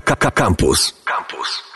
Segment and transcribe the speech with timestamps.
[0.00, 0.94] Campus.
[1.04, 1.68] Campus.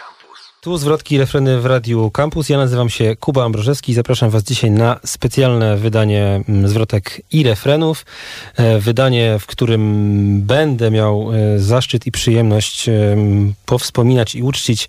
[0.63, 2.49] Tu zwrotki i refreny w Radiu Campus.
[2.49, 7.43] Ja nazywam się Kuba Ambrożewski i zapraszam Was dzisiaj na specjalne wydanie mm, zwrotek i
[7.43, 8.07] refrenów.
[8.57, 14.89] E, Wydanie, w którym będę miał e, zaszczyt i przyjemność em, powspominać i uczcić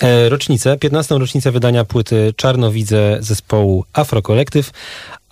[0.00, 1.18] e, rocznicę, 15.
[1.18, 4.70] rocznicę wydania płyty Czarnowidze zespołu Afrokolektyw.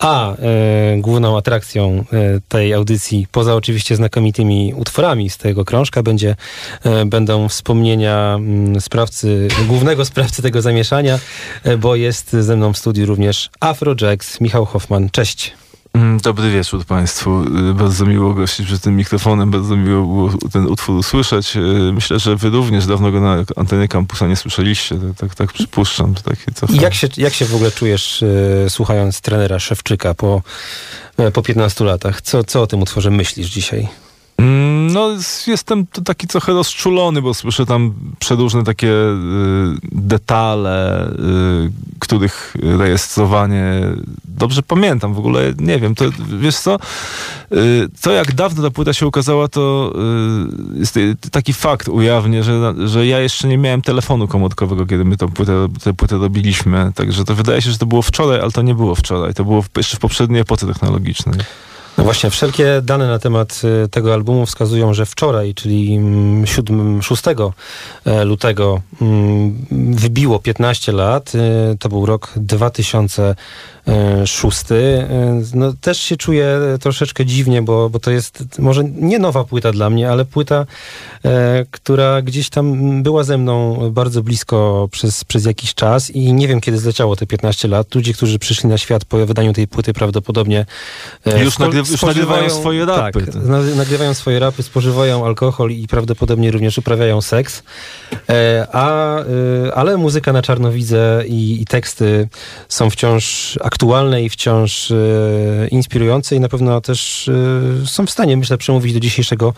[0.01, 0.35] A e,
[0.97, 6.35] główną atrakcją e, tej audycji, poza oczywiście znakomitymi utworami z tego krążka, będzie,
[6.83, 11.19] e, będą wspomnienia mm, sprawcy, głównego sprawcy tego zamieszania,
[11.63, 15.09] e, bo jest ze mną w studiu również Afrojax, Michał Hoffman.
[15.09, 15.53] Cześć.
[15.93, 17.43] Mm, Dobry wieczór Państwu.
[17.69, 21.55] Y, Bardzo miło gościć przed tym mikrofonem, bardzo miło było ten utwór usłyszeć.
[21.55, 21.59] Y,
[21.93, 24.95] Myślę, że Wy również dawno go na antenie kampusa nie słyszeliście.
[24.95, 26.13] Tak, tak, tak przypuszczam.
[26.69, 30.41] Jak się, jak się w ogóle czujesz, e, słuchając trenera Szewczyka po,
[31.33, 32.21] po 15 latach?
[32.21, 33.87] Co, co o tym utworze myślisz dzisiaj?
[34.41, 35.09] Mm, No,
[35.47, 39.17] jestem taki trochę rozczulony, bo słyszę tam przeróżne takie y,
[39.91, 43.81] detale, y, których rejestrowanie
[44.25, 45.13] dobrze pamiętam.
[45.13, 46.05] W ogóle nie wiem, to
[46.39, 46.75] wiesz co?
[47.51, 49.93] Y, to jak dawno ta płyta się ukazała, to
[50.75, 55.05] y, jest y, taki fakt ujawnię, że, że ja jeszcze nie miałem telefonu komórkowego, kiedy
[55.05, 56.91] my płytę, tę płytę robiliśmy.
[56.95, 59.33] Także to wydaje się, że to było wczoraj, ale to nie było wczoraj.
[59.33, 61.39] To było jeszcze w poprzedniej epoce technologicznej.
[62.01, 67.01] No właśnie, wszelkie dane na temat e, tego albumu wskazują, że wczoraj, czyli mm, 7,
[67.01, 67.23] 6
[68.05, 71.31] e, lutego mm, wybiło 15 lat.
[71.35, 73.35] E, To był rok 2006.
[73.87, 79.71] E, No też się czuję troszeczkę dziwnie, bo, bo to jest może nie nowa płyta
[79.71, 80.65] dla mnie, ale płyta,
[81.25, 86.47] e, która gdzieś tam była ze mną bardzo blisko przez, przez jakiś czas i nie
[86.47, 87.95] wiem, kiedy zleciało te 15 lat.
[87.95, 90.65] Ludzie, którzy przyszli na świat po wydaniu tej płyty prawdopodobnie
[91.25, 93.25] e, Już nagry- już nagrywają swoje rapy.
[93.25, 97.63] Tak, na- nagrywają swoje rapy, spożywają alkohol i prawdopodobnie również uprawiają seks.
[98.29, 99.25] E, a, e,
[99.75, 102.27] ale muzyka na czarnowidze i, i teksty
[102.69, 104.95] są wciąż aktualne i wciąż e,
[105.67, 107.29] inspirujące i na pewno też
[107.83, 109.53] e, są w stanie, myślę, przemówić do dzisiejszego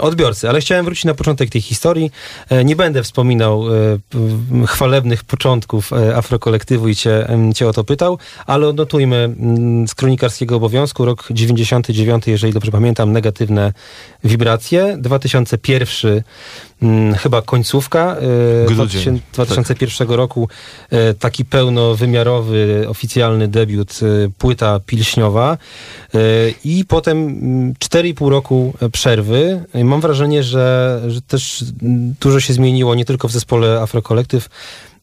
[0.00, 0.48] odbiorcy.
[0.48, 2.10] Ale chciałem wrócić na początek tej historii.
[2.50, 3.64] E, Nie będę wspominał
[4.62, 9.94] e, chwalebnych początków e, afrokolektywu i cię, cię o to pytał, ale odnotujmy mm, z
[9.94, 13.72] kronikarskiego obowiązku rok 99, jeżeli dobrze pamiętam, negatywne
[14.24, 14.96] wibracje.
[15.00, 16.22] 2001
[16.82, 18.16] mm, chyba końcówka
[18.66, 20.48] Grudzień, 2000 2001 roku
[20.90, 24.00] e, taki pełnowymiarowy, oficjalny debiut,
[24.38, 25.58] płyta pilśniowa
[26.64, 29.64] i potem mm, 4,5 roku przerwy.
[29.74, 31.64] Mam wrażenie, że, że też
[32.20, 34.48] dużo się zmieniło nie tylko w zespole Afrokolektyw,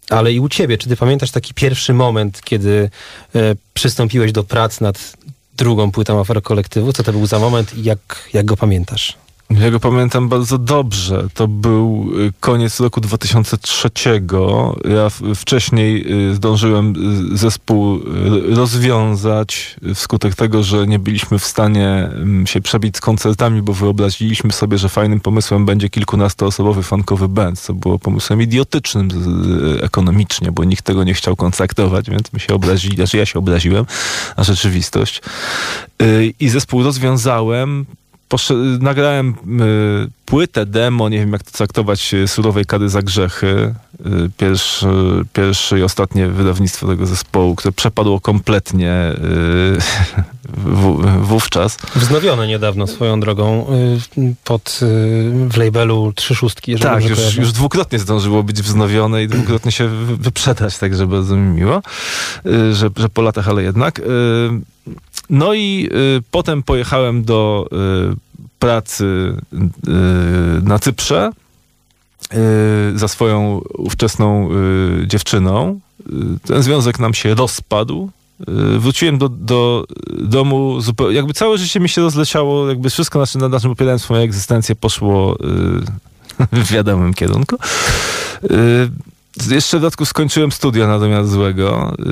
[0.10, 0.78] ale i u ciebie.
[0.78, 2.90] Czy ty pamiętasz taki pierwszy moment, kiedy
[3.36, 5.18] e, przystąpiłeś do prac nad
[5.58, 6.94] drugą płytą Afrokolektywu?
[6.94, 9.18] Co to był za moment i jak, jak go pamiętasz?
[9.60, 11.28] Ja go pamiętam bardzo dobrze.
[11.34, 13.90] To był y, koniec roku 2003.
[14.90, 16.94] Ja wcześniej y, zdążyłem
[17.34, 18.00] y, zespół
[18.56, 24.52] rozwiązać wskutek tego, że nie byliśmy w stanie mm, się przebić z koncertami, bo wyobraziliśmy
[24.52, 29.10] sobie, że fajnym pomysłem będzie kilkunastoosobowy funkowy band, co było pomysłem idiotycznym
[29.82, 33.86] ekonomicznie, bo nikt tego nie chciał kontraktować, więc my się obrazili, znaczy ja się obraziłem
[34.38, 35.22] na rzeczywistość.
[36.40, 37.86] I zespół rozwiązałem,
[38.80, 43.76] Nagrałem y, płytę, demo, nie wiem jak to traktować, y, Surowej Kary za Grzechy.
[44.06, 44.88] Y, pierwszy,
[45.34, 49.18] pierwsze i ostatnie wydawnictwo tego zespołu, które przepadło kompletnie y,
[50.58, 51.78] w, wówczas.
[51.96, 53.66] Wznowione niedawno swoją drogą
[54.18, 54.80] y, pod,
[55.50, 56.76] w labelu Trzy Szóstki.
[56.80, 57.42] Tak, już, kojarzę.
[57.42, 61.82] już dwukrotnie zdążyło być wznowione i dwukrotnie się wy- wyprzedać, także bardzo mi miło,
[62.72, 64.02] że, że po latach, ale jednak.
[65.30, 67.70] No i y, potem pojechałem do
[68.14, 68.16] y,
[68.60, 69.58] pracy y,
[70.64, 71.32] na Cyprze
[72.34, 74.50] y, za swoją ówczesną
[75.04, 75.80] y, dziewczyną.
[76.00, 76.14] Y,
[76.48, 78.10] Ten związek nam się rozpadł.
[78.80, 79.86] Wróciłem do, do
[80.20, 84.00] domu, zupełnie, jakby całe życie mi się rozleciało, jakby wszystko, na czym, na czym opierałem
[84.00, 85.38] swoją egzystencję, poszło
[86.52, 87.58] w wiadomym kierunku.
[89.52, 91.96] Y, Jeszcze w dodatku skończyłem studia natomiast złego.
[92.00, 92.06] Y,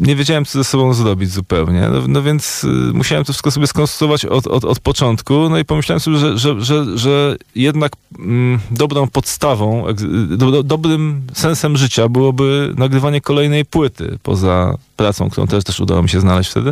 [0.00, 1.88] Nie wiedziałem, co ze sobą zrobić zupełnie.
[1.92, 5.48] No, no więc y, musiałem to wszystko sobie skonstruować od, od, od początku.
[5.48, 10.62] No i pomyślałem sobie, że, że, że, że jednak mm, dobrą podstawą, egz- do, do,
[10.62, 16.20] dobrym sensem życia byłoby nagrywanie kolejnej płyty poza pracą, którą też, też udało mi się
[16.20, 16.70] znaleźć wtedy.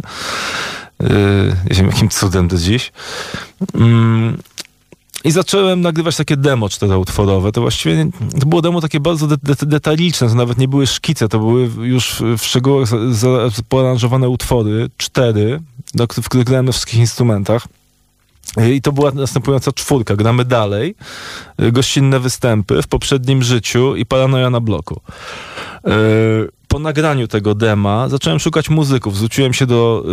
[1.02, 1.06] Y,
[1.70, 2.92] Nie wiem, jakim cudem do dziś.
[3.74, 4.36] Mm,
[5.24, 7.52] i zacząłem nagrywać takie demo czteroutworowe.
[7.52, 8.06] To właściwie
[8.40, 11.70] to było demo takie bardzo de, de, detaliczne, to nawet nie były szkice, to były
[11.80, 12.88] już w, szczegółach
[13.68, 15.60] poaranżowane utwory, cztery,
[15.94, 17.66] do, w których grałem na wszystkich instrumentach.
[18.74, 20.16] I to była następująca czwórka.
[20.16, 20.94] Gramy dalej.
[21.58, 25.00] Gościnne występy w poprzednim życiu i paranoja na bloku.
[26.70, 29.16] Po nagraniu tego dema zacząłem szukać muzyków.
[29.16, 30.04] Zwróciłem się do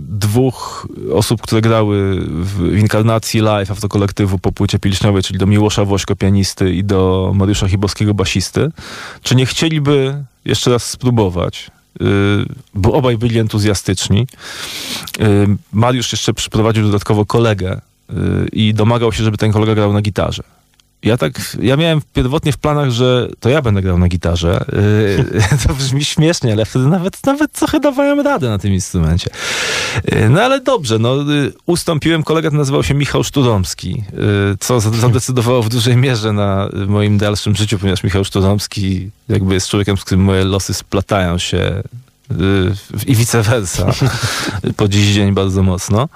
[0.00, 6.16] dwóch osób, które grały w inkarnacji live autokolektywu po płycie pilśniowej, czyli do Miłosza Wośko,
[6.16, 8.70] pianisty i do Mariusza Chibowskiego, basisty.
[9.22, 11.70] Czy nie chcieliby jeszcze raz spróbować?
[12.74, 14.26] bo obaj byli entuzjastyczni.
[15.72, 17.80] Mariusz jeszcze przyprowadził dodatkowo kolegę
[18.52, 20.42] i domagał się, żeby ten kolega grał na gitarze.
[21.06, 24.64] Ja tak, ja miałem pierwotnie w planach, że to ja będę grał na gitarze.
[25.66, 29.30] to brzmi śmiesznie, ale wtedy nawet, nawet trochę dawałem radę na tym instrumencie.
[30.30, 31.16] No ale dobrze, no
[31.66, 34.02] ustąpiłem, kolega nazywał się Michał Szturomski,
[34.60, 39.96] co zadecydowało w dużej mierze na moim dalszym życiu, ponieważ Michał Szturomski jakby jest człowiekiem,
[39.96, 41.82] z którym moje losy splatają się
[43.06, 43.92] i vice versa.
[44.76, 46.08] po dziś dzień bardzo mocno.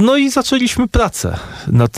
[0.00, 1.36] No i zaczęliśmy pracę
[1.66, 1.96] nad,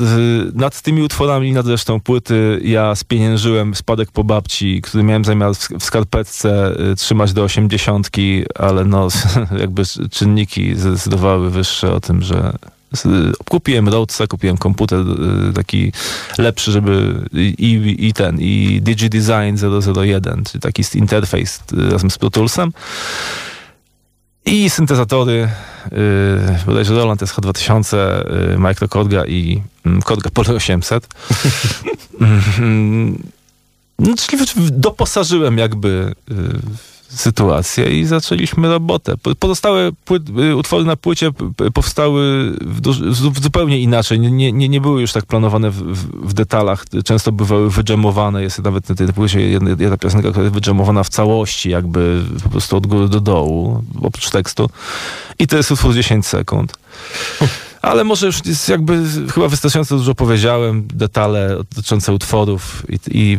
[0.55, 2.61] nad tymi utworami, nad resztą płyty.
[2.65, 8.85] Ja spieniężyłem spadek po babci, który miałem zamiar w, skarpetce y, trzymać do osiemdziesiątki, ale
[8.85, 9.09] no
[9.61, 12.53] jakby czynniki zdecydowały wyższe o tym, że
[13.49, 15.93] kupiłem Rhodesa, kupiłem komputer y, taki
[16.39, 19.57] lepszy, żeby i, i ten, i DigiDesign
[19.97, 22.73] 001, czyli taki interfejs y, razem z Pro Toolsem.
[24.45, 25.49] I syntezatory,
[25.93, 27.97] yy, bodajże Roland SH2000,
[28.51, 31.09] yy, Micro Korga i yy, Korga Pole 800.
[33.99, 36.37] no, czyli doposażyłem jakby yy,
[37.15, 39.15] sytuację i zaczęliśmy robotę.
[39.39, 41.31] Pozostałe płyt, y, utwory na płycie
[41.75, 42.81] powstały w,
[43.31, 44.21] w zupełnie inaczej.
[44.21, 45.77] Nie, nie, nie były już tak planowane w,
[46.29, 46.85] w, detalach.
[47.05, 48.43] Często bywały wydżemowane.
[48.43, 52.49] Jest nawet na tej płycie jedna, jedna piosenka, która jest wydżemowana w całości, jakby po
[52.49, 54.71] prostu od góry do dołu, oprócz tekstu.
[55.39, 56.79] I to jest utwór 10 sekund.
[57.83, 58.99] Ale może już jest jakby
[59.35, 63.39] chyba wystarczająco dużo powiedziałem, detale dotyczące utworów i, i,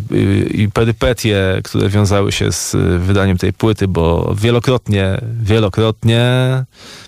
[0.61, 6.25] i perypetie, które wiązały się z wydaniem tej płyty, bo wielokrotnie, wielokrotnie,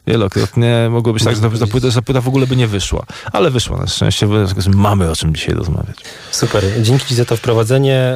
[0.08, 3.06] wielokrotnie mogło być tak, że ta płyta, że ta płyta w ogóle by nie wyszła.
[3.32, 4.36] Ale wyszła na szczęście, bo
[4.74, 5.98] mamy o czym dzisiaj rozmawiać.
[6.31, 8.16] Super, dzięki Ci za to wprowadzenie.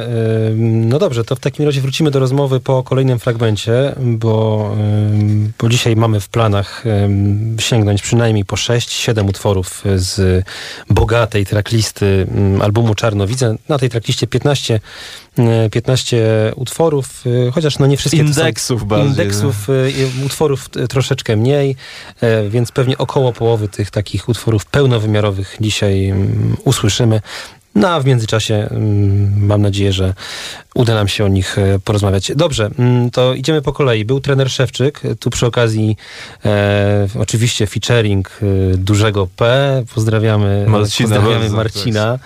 [0.56, 4.76] No dobrze, to w takim razie wrócimy do rozmowy po kolejnym fragmencie, bo,
[5.58, 6.84] bo dzisiaj mamy w planach
[7.58, 10.44] sięgnąć przynajmniej po 6 siedem utworów z
[10.90, 13.56] bogatej tracklisty mm, albumu Czarnowidze.
[13.68, 14.80] Na tej trackliście 15
[15.70, 19.92] 15 utworów, y, chociaż no nie wszystkie indeksów, bardziej, indeksów y,
[20.26, 21.76] utworów troszeczkę mniej,
[22.48, 27.20] więc pewnie około połowy tych takich utworów pełnowymiarowych dzisiaj mm, usłyszymy.
[27.74, 30.14] No a w międzyczasie mm, mam nadzieję, że
[30.74, 32.32] uda nam się o nich e, porozmawiać.
[32.36, 34.04] Dobrze, mm, to idziemy po kolei.
[34.04, 35.96] Był trener Szewczyk, tu przy okazji
[36.44, 39.82] e, oczywiście featuring e, dużego P.
[39.94, 42.18] Pozdrawiamy Marcina, pozdrawiamy Marcina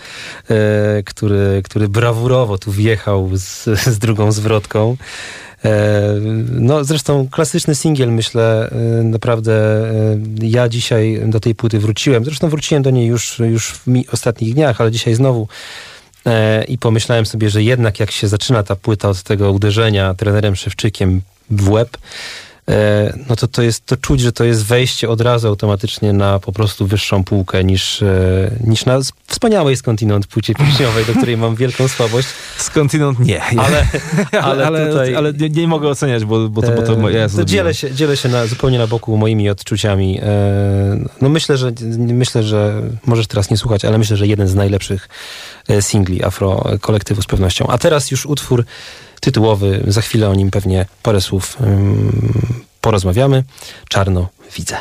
[0.51, 3.65] e, który, który brawurowo tu wjechał z,
[3.95, 4.97] z drugą zwrotką.
[5.65, 6.15] E,
[6.51, 12.25] no zresztą klasyczny singiel, myślę, e, naprawdę e, ja dzisiaj do tej płyty wróciłem.
[12.25, 15.49] Zresztą wróciłem do niej już, już w ostatnich dniach, ale dzisiaj znowu
[16.69, 21.21] i pomyślałem sobie, że jednak jak się zaczyna ta płyta od tego uderzenia trenerem Szewczykiem
[21.51, 21.99] w łeb,
[23.29, 26.53] no to to jest, to czuć, że to jest wejście od razu automatycznie na po
[26.53, 31.89] prostu wyższą półkę niż, e, niż na wspaniałej skądinąd płci pieśniowej, do której mam wielką
[31.89, 32.29] słabość.
[32.59, 33.43] Skądinąd nie.
[33.43, 33.87] Ale,
[34.43, 37.45] ale, ale, tutaj, ale nie, nie, mogę oceniać, bo, bo to, bo to ja to
[37.45, 40.21] dzielę się, dzielę się na, zupełnie na boku moimi odczuciami.
[40.23, 40.25] E,
[41.21, 45.09] no myślę, że myślę, że możesz teraz nie słuchać, ale myślę, że jeden z najlepszych
[45.81, 47.67] singli Afro kolektywu z pewnością.
[47.67, 48.65] A teraz już utwór
[49.25, 49.85] tytułowy.
[49.87, 51.57] Za chwilę o nim pewnie parę słów
[52.81, 53.45] porozmawiamy.
[53.89, 54.77] Czarno widzę.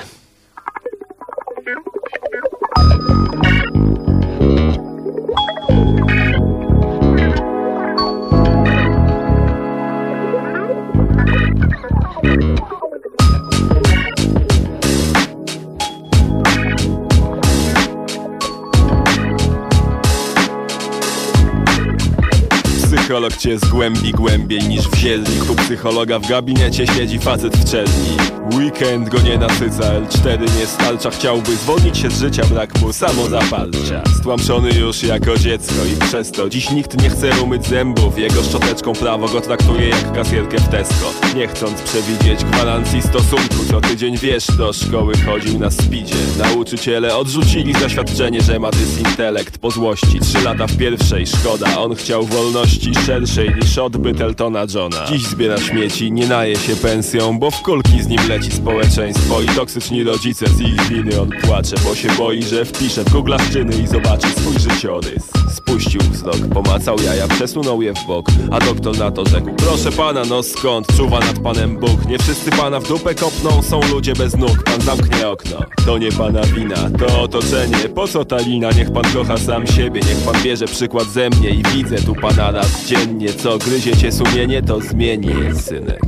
[23.13, 28.17] Psycholog cię zgłębi głębiej niż w zielnik U psychologa w gabinecie siedzi facet w czerni
[28.55, 31.09] Weekend go nie nasyca, L4 nie stalcza.
[31.09, 36.49] Chciałby zwolnić się z życia, brak mu samozapalcza Stłamszony już jako dziecko i przez to
[36.49, 38.17] Dziś nikt nie chce umyć zębów.
[38.17, 41.05] Jego szczoteczką prawo go traktuje jak kasierkę w Tesco.
[41.35, 46.15] Nie chcąc przewidzieć gwarancji stosunku Co tydzień wiesz, do szkoły chodził na speedzie.
[46.37, 52.25] Nauczyciele odrzucili zaświadczenie, że ma dysintelekt po złości Trzy lata w pierwszej, szkoda, on chciał
[52.25, 57.61] wolności szerszej niż odbyt Eltona Johna Dziś zbiera śmieci, nie naje się pensją Bo w
[57.61, 62.09] kulki z nim leci społeczeństwo I toksyczni rodzice z ich winy on płacze Bo się
[62.17, 67.81] boi, że wpisze w Google czyny i zobaczy swój życiorys Spuścił wzrok, pomacał jaja, przesunął
[67.81, 70.87] je w bok A doktor na to rzekł Proszę pana, no skąd?
[70.97, 74.81] Czuwa nad panem Bóg Nie wszyscy pana w dupę kopną, są ludzie bez nóg Pan
[74.81, 78.71] zamknie okno, to nie pana wina To otoczenie, po co ta lina?
[78.71, 82.51] Niech pan kocha sam siebie, niech pan bierze przykład ze mnie I widzę tu pana
[82.51, 86.01] raz dziennie Co gryzie cię sumienie, to zmieni synek.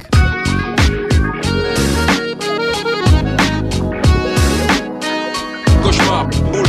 [5.83, 6.63] Gość ma ból.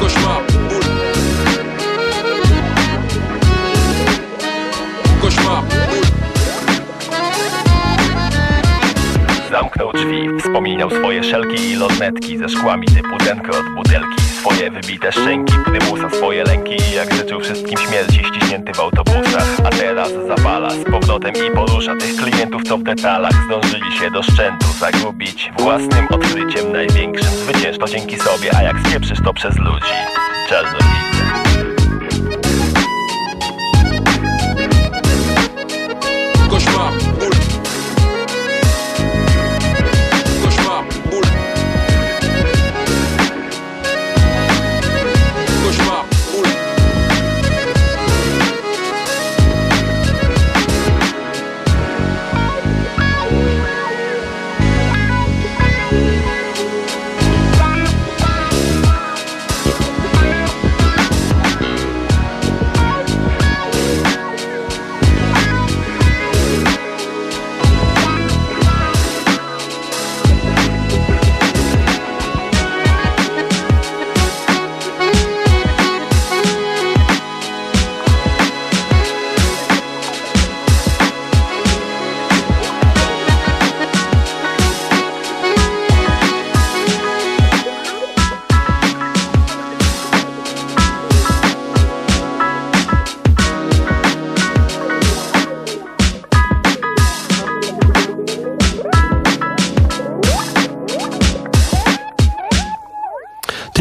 [0.00, 0.82] Gość ma ból.
[5.22, 6.00] Gość ma ból.
[9.50, 15.12] Zamknął drzwi, wspominał swoje szelki i lornetki Ze szkłami typu denko od butelki Swoje wybite
[15.12, 19.60] szczęki, prymusa swoje lęki jak życzył wszystkim śmierci ściśnięty w autobusach.
[19.64, 24.22] A teraz zapala z powrotem i porusza Tych klientów co w detalach zdążyli się do
[24.22, 25.52] szczętu Zagubić.
[25.58, 29.94] Własnym odkryciem największym Zwycięż to dzięki sobie, a jak spieprzysz to przez ludzi.
[30.48, 30.99] Czarnowice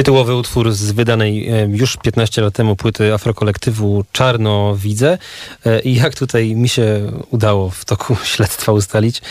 [0.10, 5.18] Tytułowy utwór z wydanej e, już 15 lat temu płyty afrokolektywu Czarno Widzę.
[5.66, 9.22] E, I jak tutaj mi się udało w toku śledztwa ustalić,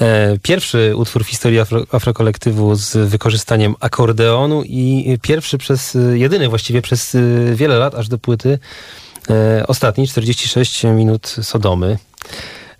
[0.00, 6.82] e, pierwszy utwór w historii afro, afrokolektywu z wykorzystaniem akordeonu i pierwszy przez, jedyny właściwie
[6.82, 7.16] przez
[7.54, 8.58] wiele lat aż do płyty
[9.66, 11.98] ostatni, 46 minut Sodomy.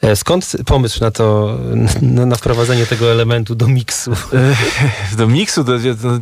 [0.00, 1.59] E, Skąd pomysł na to,
[2.02, 4.12] na, na wprowadzenie tego elementu do miksu?
[4.12, 5.73] E, Do miksu, to,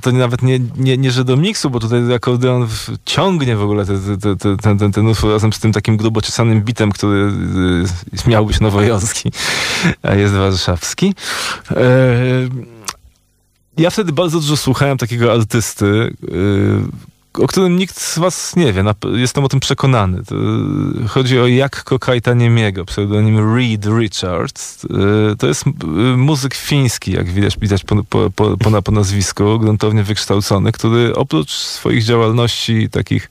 [0.02, 2.68] to, nawet nie, nie, nie, że do miksu, bo tutaj akordeon
[3.04, 6.22] ciągnie w ogóle te, te, te, ten, ten, ten utwór razem z tym takim grubo
[6.22, 7.32] czesanym bitem, który
[8.26, 9.32] y, miał być nowojorski,
[10.02, 11.14] a jest warszawski.
[11.70, 11.84] E,
[13.76, 16.14] ja wtedy bardzo dużo słuchałem takiego artysty,
[17.40, 18.84] o którym nikt z was nie wie.
[19.12, 20.18] Jestem o tym przekonany.
[21.04, 24.84] Y, chodzi o Jakko Kajtaniemiego, pseudonim Reed Richards.
[24.84, 24.88] Y,
[25.38, 25.70] To jest y,
[26.16, 31.14] muzyk fiński, jak widać, widać po, po, po, po, na- po nazwisku, gruntownie wykształcony, który
[31.14, 33.30] oprócz swoich działalności takich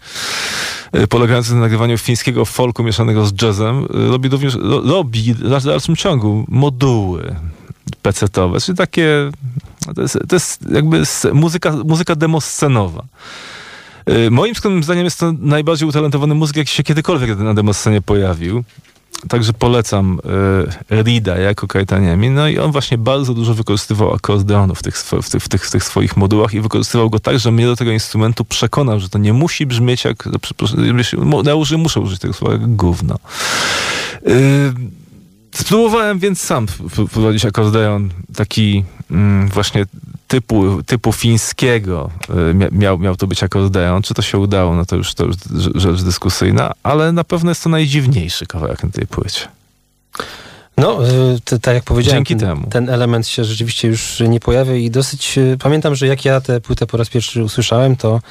[1.10, 6.46] polegających na nagrywaniu fińskiego folku mieszanego z jazzem, robi również, ro, robi w dalszym ciągu
[6.48, 7.36] moduły
[8.02, 9.32] pecetowe, czyli takie
[9.96, 13.04] to jest, to jest jakby muzyka, muzyka demoscenowa.
[14.10, 18.64] Y, Moim zdaniem jest to najbardziej utalentowany muzyk, jaki się kiedykolwiek na demoscenie pojawił.
[19.30, 20.20] Także polecam
[20.90, 22.30] y, Rida jako Kajtaniemi.
[22.30, 25.72] No i on właśnie bardzo dużo wykorzystywał akordeonu w tych, w, tych, w, tych, w
[25.72, 29.18] tych swoich modułach i wykorzystywał go tak, że mnie do tego instrumentu przekonał, że to
[29.18, 30.30] nie musi brzmieć jak...
[31.46, 33.16] Ja uży- muszę użyć tego słowa jak gówno.
[34.28, 34.74] Y,
[35.56, 36.68] Spróbowałem więc sam
[37.08, 39.86] wprowadzić akordeon taki mm, właśnie
[40.28, 42.10] typu, typu fińskiego.
[42.30, 44.02] Y, mia- Miał, miał to być akordeon.
[44.02, 44.76] Czy to się udało?
[44.76, 48.84] No to już, to już rze- rzecz dyskusyjna, ale na pewno jest to najdziwniejszy kawałek
[48.84, 49.48] na tej płycie.
[50.78, 51.00] No,
[51.54, 52.68] y, tak jak powiedziałem, Dzięki ten, temu.
[52.70, 56.62] ten element się rzeczywiście już nie pojawia i dosyć y, pamiętam, że jak ja tę
[56.62, 58.22] płytę po raz pierwszy usłyszałem, to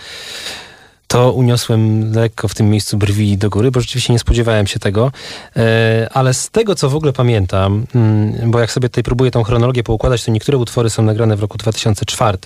[1.17, 5.13] to uniosłem lekko w tym miejscu brwi do góry, bo rzeczywiście nie spodziewałem się tego.
[5.57, 9.43] E, ale z tego, co w ogóle pamiętam, mm, bo jak sobie tutaj próbuję tą
[9.43, 12.39] chronologię poukładać, to niektóre utwory są nagrane w roku 2004,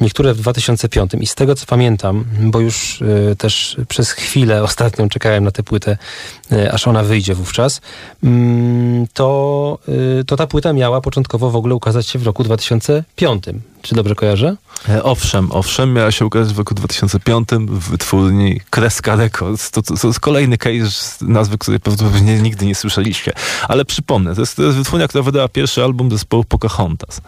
[0.00, 5.08] niektóre w 2005 i z tego, co pamiętam, bo już e, też przez chwilę ostatnią
[5.08, 5.98] czekałem na tę płytę,
[6.52, 7.80] e, aż ona wyjdzie wówczas,
[8.24, 9.78] mm, to,
[10.26, 13.44] to ta płyta miała początkowo w ogóle ukazać się w roku 2005.
[13.82, 14.56] Czy dobrze kojarzę?
[14.88, 19.70] E, Owszem, owszem, miała się ukazać w roku 2005 w wytwórni Kreska Records.
[19.70, 23.32] To, to, to jest kolejny case nazwy, której prawdopodobnie nigdy nie słyszeliście.
[23.68, 27.20] Ale przypomnę, to jest, to jest wytwórnia, która wydała pierwszy album zespołu Pocahontas.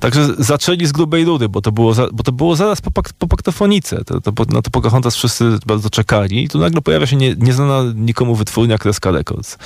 [0.00, 3.26] Także zaczęli z grubej rury, bo to było, za, bo to było zaraz po, po
[3.28, 4.04] paktofonice.
[4.04, 7.92] To, to, na to Pocahontas wszyscy bardzo czekali i tu nagle pojawia się nie, nieznana
[7.94, 9.58] nikomu wytwórnia Kreska Records.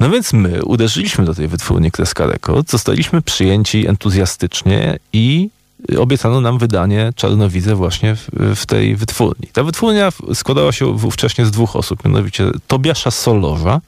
[0.00, 5.50] No więc my uderzyliśmy do tej wytwórni Kreska Records, zostaliśmy przyjęci entuzjastycznie i
[5.98, 9.48] obiecano nam wydanie Czarnowidze właśnie w, w, tej wytwórni.
[9.52, 13.80] Ta wytwórnia składała się wówcześnie z dwóch osób, mianowicie Tobiasza Solorza,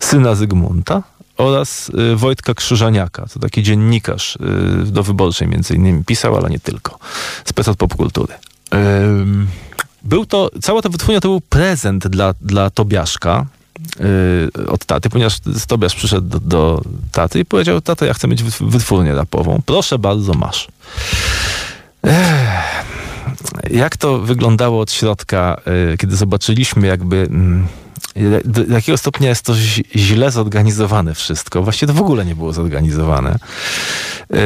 [0.00, 1.02] syna Zygmunta
[1.36, 4.38] oraz y, Wojtka Krzyżaniaka, to taki dziennikarz y,
[4.84, 6.98] do Wyborczej między innymi pisał, ale nie tylko,
[7.44, 8.34] spec od popkultury.
[10.02, 13.46] Był to, cała ta wytwórnia to był prezent dla, dla Tobiaszka,
[14.68, 16.82] od taty, ponieważ Tobiasz przyszedł do, do
[17.12, 19.62] taty i powiedział, tato, ja chcę mieć wytw- wytwórnię rapową.
[19.66, 20.68] Proszę bardzo, masz.
[23.70, 27.16] Jak to wyglądało od środka, yy, kiedy zobaczyliśmy jakby...
[27.16, 27.66] mm,
[28.44, 29.54] do jakiego stopnia jest to
[29.96, 31.62] źle zorganizowane wszystko.
[31.62, 33.38] Właściwie to w ogóle nie było zorganizowane.
[34.30, 34.38] Yy,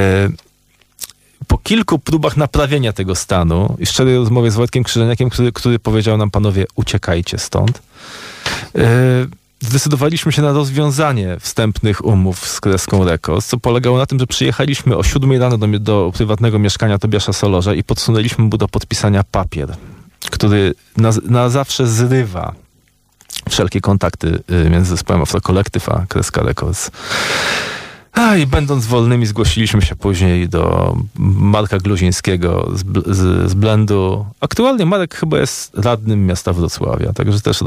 [1.46, 6.16] po kilku próbach naprawienia tego stanu i szczerej rozmowie z Wojtkiem Krzyżeniakiem, który, który powiedział
[6.16, 7.82] nam, panowie, uciekajcie stąd,
[9.60, 14.96] zdecydowaliśmy się na rozwiązanie wstępnych umów z Kreską Records, co polegało na tym, że przyjechaliśmy
[14.96, 19.76] o 7 rano do, do prywatnego mieszkania Tobiasza Solorza i podsunęliśmy mu do podpisania papier,
[20.30, 22.54] który na, na zawsze zrywa
[23.50, 26.90] wszelkie kontakty y, między zespołem Afro Collective a Kreska Records.
[28.12, 32.84] A i będąc wolnymi zgłosiliśmy się później do Marka Gluzińskiego z,
[33.16, 34.26] z, z Blendu.
[34.40, 37.58] Aktualnie Marek chyba jest radnym miasta Wrocławia, także też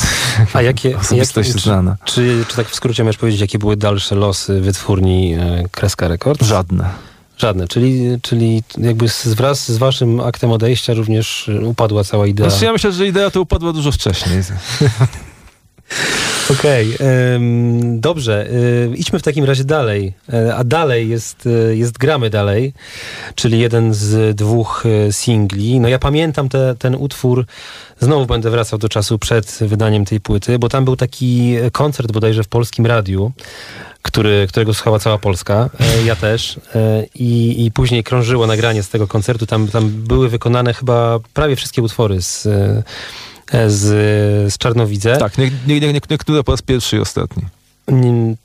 [0.52, 1.96] A jakie, osobistość jakie- znana.
[2.04, 6.46] Czy, czy tak w skrócie możesz powiedzieć, jakie były dalsze losy wytwórni e, Kreska Records?
[6.46, 6.90] Żadne.
[7.38, 12.50] Żadne, czyli, czyli jakby z, wraz z waszym aktem odejścia również upadła cała idea.
[12.50, 14.42] Znaczy ja myślę, że idea to upadła dużo wcześniej.
[16.50, 18.46] Okej, em, dobrze.
[18.92, 20.12] e, idźmy w takim razie dalej.
[20.32, 22.72] E, a dalej jest, e, jest Gramy Dalej,
[23.34, 25.80] czyli jeden z dwóch e, singli.
[25.80, 27.46] No ja pamiętam te, ten utwór,
[28.00, 32.44] znowu będę wracał do czasu przed wydaniem tej płyty, bo tam był taki koncert bodajże
[32.44, 33.32] w Polskim Radiu,
[34.02, 36.60] który, którego słuchała cała Polska, e, ja też.
[36.74, 39.46] E, I, I później krążyło nagranie z tego koncertu.
[39.46, 42.82] Tam, tam były wykonane chyba prawie wszystkie utwory z, e,
[43.68, 45.16] z, z Czarnowidze.
[45.16, 47.42] Tak, nie, nie, nie, nie, niektóre po raz pierwszy i ostatni.
[47.86, 48.36] Mm,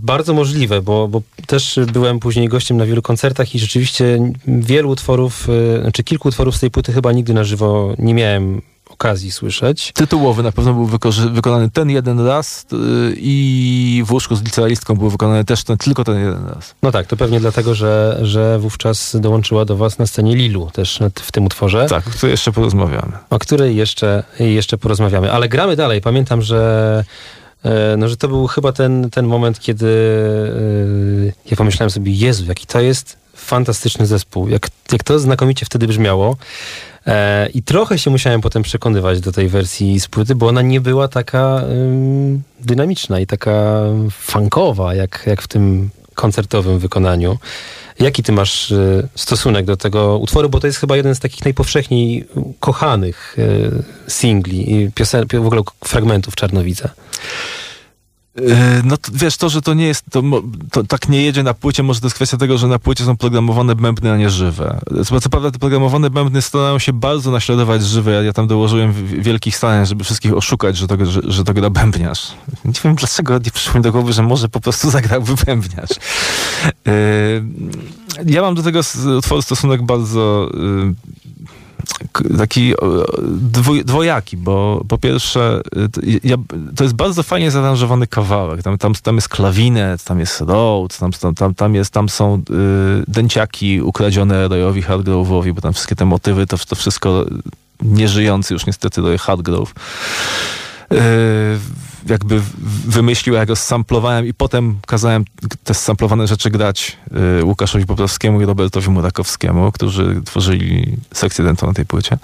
[0.00, 5.48] Bardzo możliwe, bo, bo też byłem później gościem na wielu koncertach i rzeczywiście wielu utworów,
[5.86, 8.62] e, czy kilku utworów z tej płyty chyba nigdy na żywo nie miałem
[9.02, 9.92] okazji słyszeć.
[9.94, 10.86] Tytułowy na pewno był
[11.32, 12.78] wykonany ten jeden raz yy,
[13.16, 16.74] i w łóżku z licealistką był wykonany też ten, tylko ten jeden raz.
[16.82, 21.00] No tak, to pewnie dlatego, że, że wówczas dołączyła do was na scenie Lilu też
[21.14, 21.86] w tym utworze.
[21.86, 23.12] Tak, o której jeszcze porozmawiamy.
[23.30, 25.32] o której jeszcze, jeszcze porozmawiamy.
[25.32, 26.00] Ale gramy dalej.
[26.00, 27.04] Pamiętam, że,
[27.64, 29.86] e, no, że to był chyba ten, ten moment, kiedy
[31.28, 34.48] e, ja pomyślałem sobie, Jezu, jaki to jest fantastyczny zespół.
[34.48, 36.36] Jak, jak to znakomicie wtedy brzmiało.
[37.06, 40.80] E, I trochę się musiałem potem przekonywać do tej wersji z płyty, bo ona nie
[40.80, 47.38] była taka ym, dynamiczna i taka funkowa, jak, jak w tym koncertowym wykonaniu.
[47.98, 50.48] Jaki ty masz y, stosunek do tego utworu?
[50.48, 52.28] Bo to jest chyba jeden z takich najpowszechniej
[52.60, 53.70] kochanych y,
[54.08, 56.90] singli piosen- w ogóle fragmentów Czarnowica.
[58.36, 60.22] Yy, No to, wiesz, to, że to nie jest, to,
[60.70, 63.16] to tak nie jedzie na płycie, może to jest kwestia tego, że na płycie są
[63.16, 64.80] programowane bębny, a nie żywe.
[65.20, 68.12] Co, prawda te programowane bębny starają się bardzo naśladować żywe.
[68.12, 68.92] Ja, ja tam dołożyłem
[69.22, 72.32] wielkich starań, żeby wszystkich oszukać, że to, że, że to gra bębniarz.
[72.64, 75.90] Nie wiem, dlaczego nie przyszło mi do głowy, że może po prostu zagrałby bębniarz.
[76.86, 76.92] Yy,
[78.26, 78.80] ja mam do tego
[79.18, 80.58] utworu stosunek bardzo k-
[82.38, 85.60] taki o, dwoj, dwojaki, bo po pierwsze
[85.92, 86.36] to, ja,
[86.76, 88.62] to jest bardzo fajnie zaaranżowany kawałek.
[88.62, 92.42] Tam, tam, tam jest klawinet, tam jest Rhodes, tam, tam, tam, jest, tam są y,
[93.08, 97.24] dęciaki ukradzione Royowi Hardgrove'owi, bo tam wszystkie te motywy, to, to wszystko
[97.82, 99.74] nieżyjący już niestety Roy Hardgrove
[102.08, 105.24] jakby w- wymyślił, ja go samplowałem i potem kazałem
[105.64, 106.96] te samplowane rzeczy grać
[107.40, 112.18] y, Łukaszowi Poplawskiemu i Robertowi Murakowskiemu, którzy tworzyli sekcję dentą na tej płycie.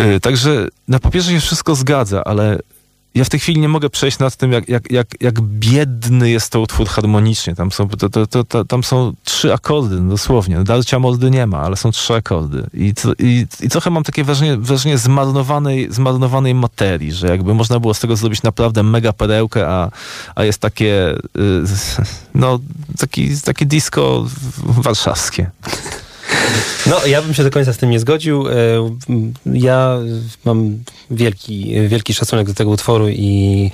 [0.00, 2.58] Y, Także na papierze się wszystko zgadza, ale
[3.16, 6.52] ja w tej chwili nie mogę przejść nad tym, jak, jak, jak, jak biedny jest
[6.52, 7.54] to utwór harmonicznie.
[7.54, 10.64] Tam są, to, to, to, tam są trzy akordy, no dosłownie.
[10.64, 12.66] Darcia moldy nie ma, ale są trzy akordy.
[12.74, 17.94] I, i, i trochę mam takie wrażenie, wrażenie zmarnowanej, zmarnowanej materii, że jakby można było
[17.94, 19.90] z tego zrobić naprawdę mega perełkę, a,
[20.34, 21.64] a jest takie, y,
[22.34, 22.58] no,
[22.98, 24.26] taki, takie disco
[24.64, 25.50] warszawskie.
[26.86, 28.48] No, ja bym się do końca z tym nie zgodził.
[28.48, 28.52] E,
[29.46, 29.98] Ja
[30.44, 30.78] mam
[31.10, 33.70] wielki, wielki szacunek do tego utworu i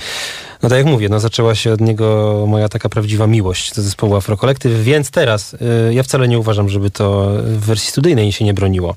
[0.63, 4.17] no tak jak mówię, no zaczęła się od niego moja taka prawdziwa miłość do zespołu
[4.17, 5.55] Afro Collective, więc teraz
[5.89, 8.97] e, ja wcale nie uważam, żeby to w wersji studyjnej się nie broniło.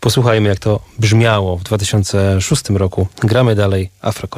[0.00, 3.06] Posłuchajmy, jak to brzmiało w 2006 roku.
[3.22, 4.28] Gramy dalej Afro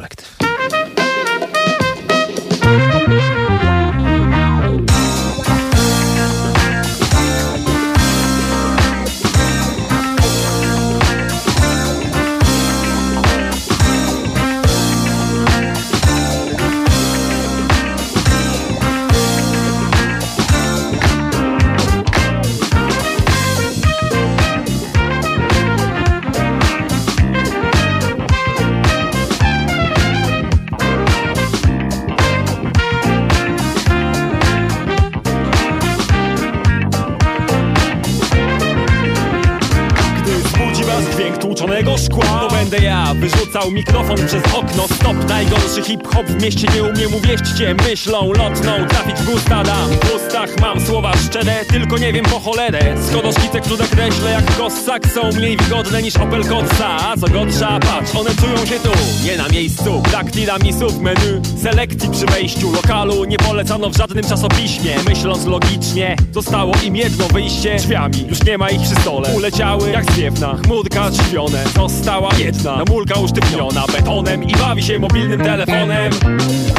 [42.69, 43.15] szkła To będę ja,
[43.59, 49.17] wyrzucał mikrofon przez okno Stop, najgorszy hip-hop w mieście Nie umiem uwierzcie, myślą lotną Trafić
[49.17, 52.95] w gusta dam, w ustach mam słowa szczere Tylko nie wiem po cholerę.
[53.09, 56.97] Skoro szkice, które kreślę jak kossak Są mniej wygodne niż Opel Corsa.
[57.01, 58.91] A co gorsza, patrz, one czują się tu
[59.25, 63.25] Nie na miejscu, brak tiramisu w menu Selekcji przy wejściu lokalu.
[63.25, 67.77] Nie polecano w żadnym czasopiśmie Myśląc logicznie, zostało im jedno wyjście.
[67.77, 69.29] Drzwiami, już nie ma ich przy stole.
[69.37, 73.15] Uleciały jak zwiewna, chmurka drzwione Została jedna, namulka
[73.49, 76.13] usztywniona Betonem i bawi się mobilnym telefonem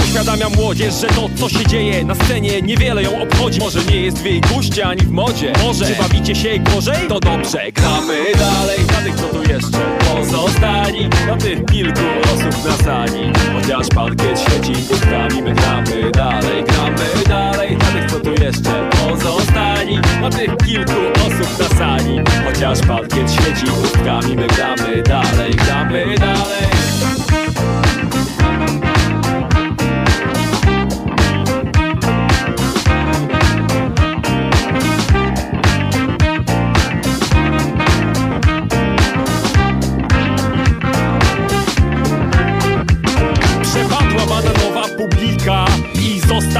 [0.10, 3.60] Uświadamia młodzież, że to co się dzieje na scenie Niewiele ją obchodzi.
[3.60, 5.54] Może nie jest w jej guście ani w modzie.
[5.63, 7.08] Może, czy bawicie się gorzej?
[7.08, 8.80] To dobrze, gramy dalej.
[8.88, 11.10] Dla tych co tu jeszcze pozostali.
[11.26, 13.32] Dla tych kilku osób na sali.
[13.54, 17.78] Chociaż parkiet świeci pustkami My gramy dalej, gramy dalej.
[17.78, 20.00] Dla tych co tu jeszcze pozostali.
[20.19, 22.22] Dla tych kilku osób na sali.
[22.45, 26.88] Chociaż parkiet świeci pustkami My gramy dalej, gramy dalej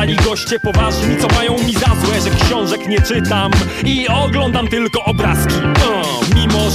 [0.10, 3.52] I goście poważni Co mają mi za złe, że książek nie czytam
[3.86, 5.56] I oglądam tylko obrazki.
[5.92, 6.22] O,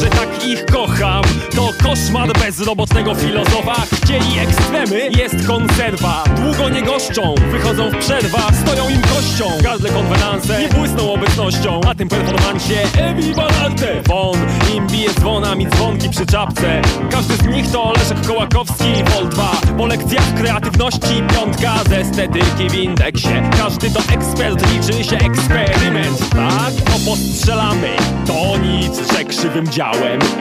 [0.01, 1.25] Że tak ich kocham.
[1.57, 3.75] To koszmar bezrobotnego filozofa.
[3.95, 6.25] Chcieli ekstremy, jest konserwa.
[6.37, 11.81] Długo nie goszczą, wychodzą w przerwach Stoją im kością, każde konwenanse Nie błysną obecnością.
[11.81, 14.39] Na tym performansie Eviva l'arte Won,
[14.77, 16.83] im bije dzwonami dzwonki przy czapce.
[17.11, 22.75] Każdy z nich to Leszek Kołakowski Vol 2, po lekcjach kreatywności Piątka z estetyki w
[22.75, 23.43] indeksie.
[23.59, 26.31] Każdy to ekspert, liczy się eksperyment.
[26.31, 26.73] Tak?
[26.85, 29.69] To postrzelamy To nic, że krzywym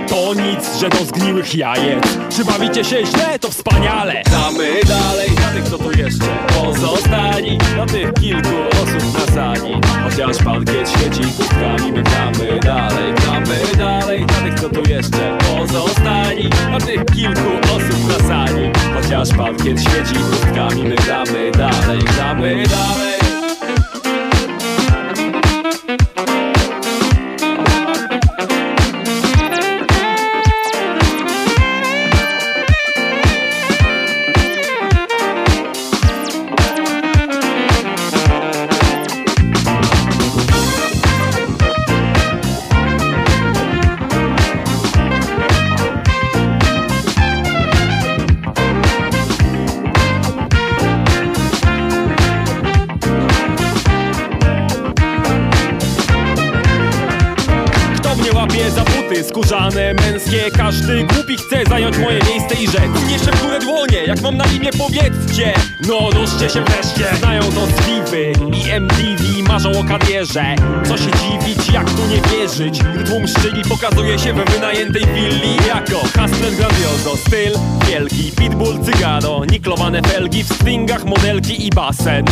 [0.07, 3.39] To nic, że do zgniłych jajec Czy bawicie się źle?
[3.39, 4.23] To wspaniale.
[4.31, 7.57] Damy dalej dla tych, co tu jeszcze pozostali.
[7.75, 9.73] Dla tych kilku osób na sali.
[10.03, 14.25] Chociaż parkiet świeci pustkami My gramy dalej, gramy dalej.
[14.25, 16.49] Dla tych, co tu jeszcze pozostali.
[16.69, 18.71] Dla tych kilku osób na sali.
[18.95, 23.12] Chociaż parkiet świeci pustkami My gramy dalej, gramy dalej
[70.23, 70.55] karierze
[70.85, 72.79] Co się dziwić, jak tu nie wierzyć.
[73.05, 75.55] Tłum szczyli pokazuje się we wynajętej willi.
[75.67, 77.53] Jako hustler grandioso Styl
[77.87, 80.43] wielki, pitbull, cygaro Niklowane felgi.
[80.43, 82.25] W stringach, modelki i basen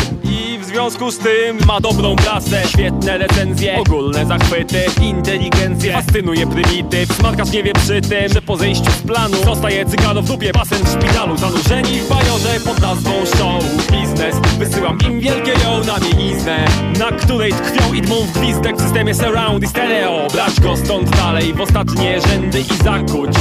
[0.71, 2.63] związku z tym ma dobrą prasę.
[2.67, 8.91] Świetne recenzje, ogólne zachwyty Inteligencję, fascynuje prymityw Smarkacz nie wie przy tym, że po zejściu
[8.91, 13.63] z planu Zostaje cygaro w dupie, basen w szpitalu Zanurzeni w bajorze pod nazwą show
[13.91, 16.65] Biznes, wysyłam im wielkie ją na mieliznę
[16.99, 20.27] Na której tkwią i dmą w gwizdek w systemie surround i stereo.
[20.33, 23.31] Brać go stąd dalej w ostatnie rzędy i zakuć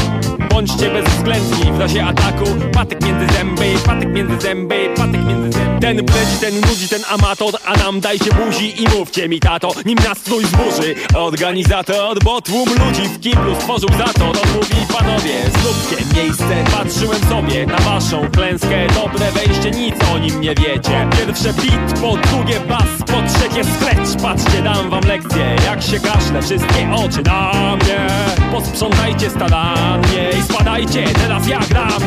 [0.51, 2.45] Bądźcie bezwzględni w razie ataku.
[2.73, 5.81] Patyk między zęby, patyk między zęby, patyk między zęby.
[5.81, 9.99] Ten bledzi, ten nudzi, ten amator A nam dajcie buzi i mówcie mi tato Nim
[10.09, 10.95] nastrój zburzy.
[11.15, 16.65] Organizator, bo tłum ludzi w kiblu stworzył zator On mówi panowie, zróbcie miejsce.
[16.77, 18.87] Patrzyłem sobie na waszą klęskę.
[18.95, 21.09] Dobre wejście, nic o nim nie wiecie.
[21.19, 26.43] Pierwsze beat, po drugie bas Po trzecie scratch, patrzcie dam wam lekcję Jak się kaszle,
[26.43, 28.07] wszystkie oczy na mnie.
[28.53, 32.01] Posprzątajcie starannie spadajcie, teraz ja gram.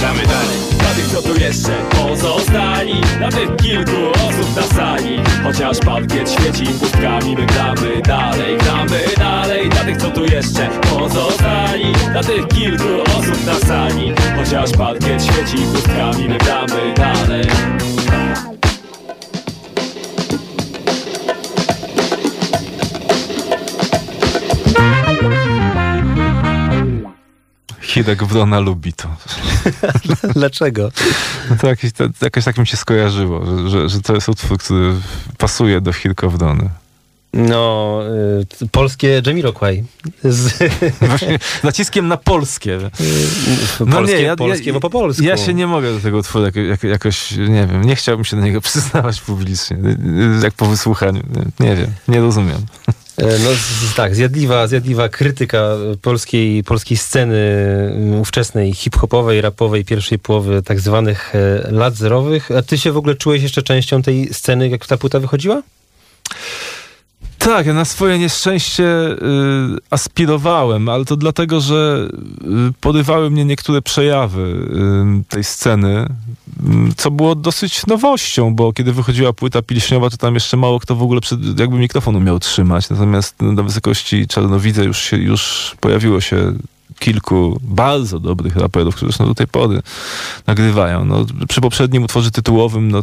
[0.00, 0.58] Gramy dalej.
[0.78, 1.72] Dla tych co tu jeszcze?
[1.90, 3.00] Pozostali.
[3.18, 5.20] Dla tych kilku osób na sali.
[5.44, 9.68] Chociaż parkiet świeci pustkami My gramy dalej, gramy dalej.
[9.68, 10.68] Dla tych co tu jeszcze?
[10.68, 11.92] Pozostali.
[12.12, 14.12] Dla tych kilku osób na sali.
[14.36, 17.46] Chociaż parkiet świeci pustkami My gramy dalej
[27.92, 29.08] Hirek Wrona lubi to.
[30.34, 30.90] Dlaczego?
[31.50, 34.58] No to jakieś, to, jakoś tak mi się skojarzyło, że, że, że to jest utwór,
[34.58, 34.94] który
[35.38, 36.68] pasuje do Hirka Wrony.
[37.34, 38.00] No,
[38.62, 39.84] y, polskie Jamiroquai.
[40.24, 40.58] Z,
[41.08, 42.78] Właśnie naciskiem na polskie.
[43.90, 45.24] polskie, polskie, bo po polsku.
[45.24, 48.42] Ja się nie mogę do tego utworu jako, jakoś, nie wiem, nie chciałbym się do
[48.42, 49.76] niego przyznawać publicznie,
[50.42, 51.22] jak po wysłuchaniu.
[51.60, 52.66] Nie, nie wiem, nie rozumiem.
[53.18, 53.50] E, No
[53.96, 55.68] tak, zjadliwa, zjadliwa krytyka
[56.02, 57.36] polskiej, polskiej sceny
[57.94, 62.50] mm, ówczesnej, hip-hopowej, rapowej, pierwszej połowy tak zwanych e, lat zerowych.
[62.50, 65.62] A ty się w ogóle czułeś jeszcze częścią tej sceny, jak ta płyta wychodziła?
[67.44, 69.16] Tak, ja na swoje nieszczęście y,
[69.90, 72.08] aspirowałem, ale to dlatego, że
[72.70, 74.42] y, porywały mnie niektóre przejawy
[75.20, 76.06] y, tej sceny,
[76.90, 80.96] y, co było dosyć nowością, bo kiedy wychodziła płyta pilśniowa, to tam jeszcze mało kto
[80.96, 85.72] w ogóle przed, jakby mikrofon umiał trzymać, natomiast no, na wysokości Czarnowidza już, się, już
[85.80, 86.52] pojawiło się
[87.02, 89.82] kilku bardzo dobrych raperów, którzy zresztą do tej pory
[90.46, 91.04] nagrywają.
[91.04, 93.02] No, przy poprzednim utworze tytułowym no,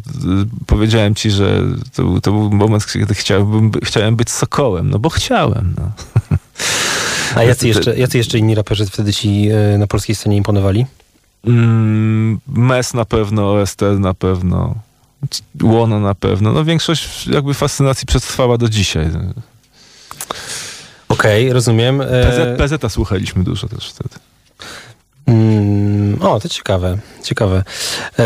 [0.65, 1.61] powiedziałem ci, że
[1.95, 5.73] to, był- to był moment, kiedy chciałbym, chciałem być sokołem, no bo chciałem.
[5.77, 5.91] No.
[7.35, 10.85] A jacy jeszcze, jacy jeszcze inni raperzy wtedy ci e, na polskiej scenie imponowali?
[11.47, 14.75] Mm, Mes na pewno, OST na pewno,
[15.63, 16.51] Łono na pewno.
[16.53, 19.05] No większość jakby fascynacji przetrwała do dzisiaj.
[21.09, 22.01] Okej, rozumiem.
[22.01, 22.05] E,
[22.57, 24.15] PZ, PZ słuchaliśmy dużo też wtedy.
[25.25, 27.63] Mm, o, to ciekawe, ciekawe.
[28.19, 28.23] E,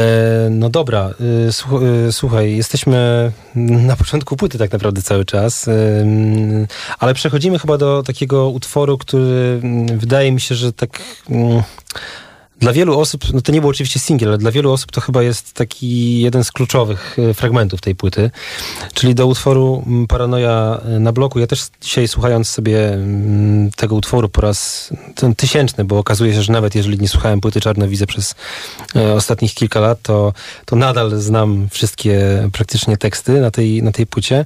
[0.50, 1.10] no dobra,
[1.48, 5.74] e, słuch- słuchaj, jesteśmy na początku płyty tak naprawdę cały czas, e,
[7.00, 11.64] ale przechodzimy chyba do takiego utworu, który mm, wydaje mi się, że tak mm,
[12.64, 15.24] dla wielu osób, no to nie był oczywiście singiel, ale dla wielu osób to chyba
[15.24, 18.32] jest taki jeden z kluczowych e, fragmentów tej płyty,
[18.94, 21.40] czyli do utworu mm, Paranoja na bloku.
[21.40, 26.44] Ja też dzisiaj słuchając sobie mm, tego utworu po raz ten tysięczny, bo okazuje się,
[26.44, 28.36] że nawet jeżeli nie słuchałem płyty Czarnowidze przez
[28.96, 30.34] e, ostatnich kilka lat, to,
[30.66, 34.46] to nadal znam wszystkie praktycznie teksty na tej, na tej płycie.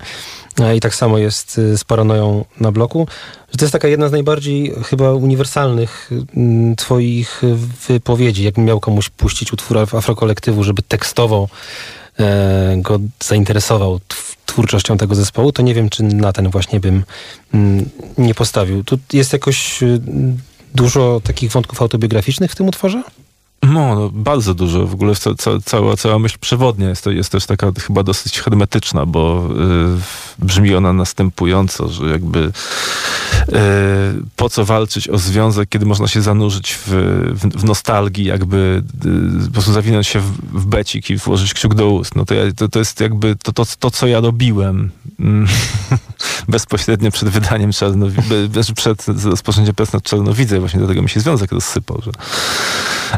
[0.59, 3.07] E, I tak samo jest e, z Paranoją na bloku.
[3.51, 7.41] Że to jest taka jedna z najbardziej chyba uniwersalnych mm, twoich
[7.87, 8.43] wypowiedzi.
[8.43, 11.49] Jakbym miał komuś puścić utwór Af- Afrokolektywu, żeby tekstowo
[12.19, 17.03] e, go zainteresował tw- twórczością tego zespołu, to nie wiem, czy na ten właśnie bym
[17.53, 18.83] mm, nie postawił.
[18.83, 20.01] Tu jest jakoś y,
[20.75, 23.03] dużo takich wątków autobiograficznych w tym utworze?
[23.63, 24.87] No, no bardzo dużo.
[24.87, 28.39] W ogóle ca, ca, cała, cała myśl przewodnia jest, to, jest też taka chyba dosyć
[28.39, 29.49] hermetyczna, bo
[30.39, 32.51] y, brzmi ona następująco, że jakby y,
[34.35, 36.87] po co walczyć o związek, kiedy można się zanurzyć w,
[37.33, 38.83] w, w nostalgii, jakby
[39.45, 42.15] y, po prostu zawinąć się w, w becik i włożyć kciuk do ust.
[42.15, 45.47] No to, ja, to, to jest jakby to, to, to, co ja robiłem mm,
[46.47, 50.59] bezpośrednio przed wydaniem Czarnowidza, przed rozpoczęciem prac nad Czarnowidzę.
[50.59, 52.11] Właśnie dlatego mi się związek rozsypał, że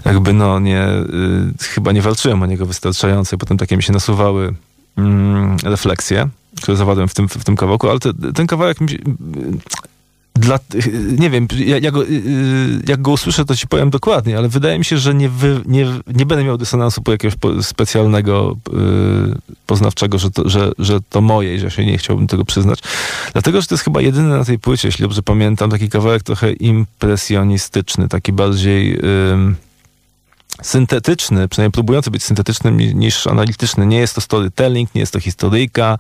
[0.06, 3.93] jakby no nie, y, chyba nie walczyłem o niego wystarczająco i potem takie mi się
[3.93, 4.54] nasuwały
[4.97, 6.30] mm, refleksje,
[6.62, 8.99] które zawarłem w tym, w tym kawałku, ale te, ten kawałek mi, się- y,
[10.36, 10.60] dla,
[11.17, 14.80] nie wiem, ja, ja go, y, jak go usłyszę, to ci powiem dokładnie, ale wydaje
[14.80, 18.56] mi się, że nie, wy, nie, nie będę miał dysonansu po jakiegoś specjalnego
[19.65, 22.80] poznawczego, że to, że, że to moje i że się nie chciałbym tego przyznać.
[23.34, 26.52] Dlatego, że to jest chyba jedyny na tej płycie, jeśli dobrze pamiętam, taki kawałek trochę
[26.54, 28.99] impresjonistyczny, taki bardziej...
[30.62, 33.86] syntetyczny, przynajmniej próbujący być syntetycznym ni- niż analityczny.
[33.86, 35.98] Nie jest to storytelling, nie jest to historyjka.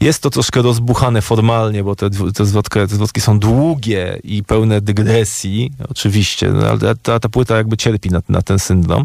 [0.00, 4.80] Jest to troszkę rozbuchane formalnie, bo te, te, zwrotki, te zwrotki są długie i pełne
[4.80, 9.04] dygresji, oczywiście, no, ale ta, ta płyta jakby cierpi na, na ten syndrom.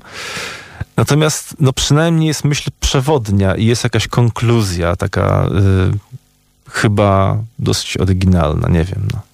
[0.98, 8.70] Natomiast no przynajmniej jest myśl przewodnia i jest jakaś konkluzja taka y, chyba dosyć oryginalna,
[8.70, 9.08] nie wiem.
[9.14, 9.33] No.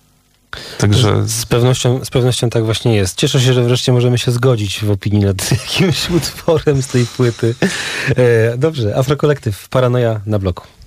[0.78, 3.16] Także Z pewnością, z pewnością tak właśnie jest.
[3.16, 7.56] Cieszę się, że wreszcie możemy się zgodzić w opinii nad jakimś utworem z tej płyty.
[8.16, 10.79] E, dobrze, Afrokolektyw, Paranoja na bloku.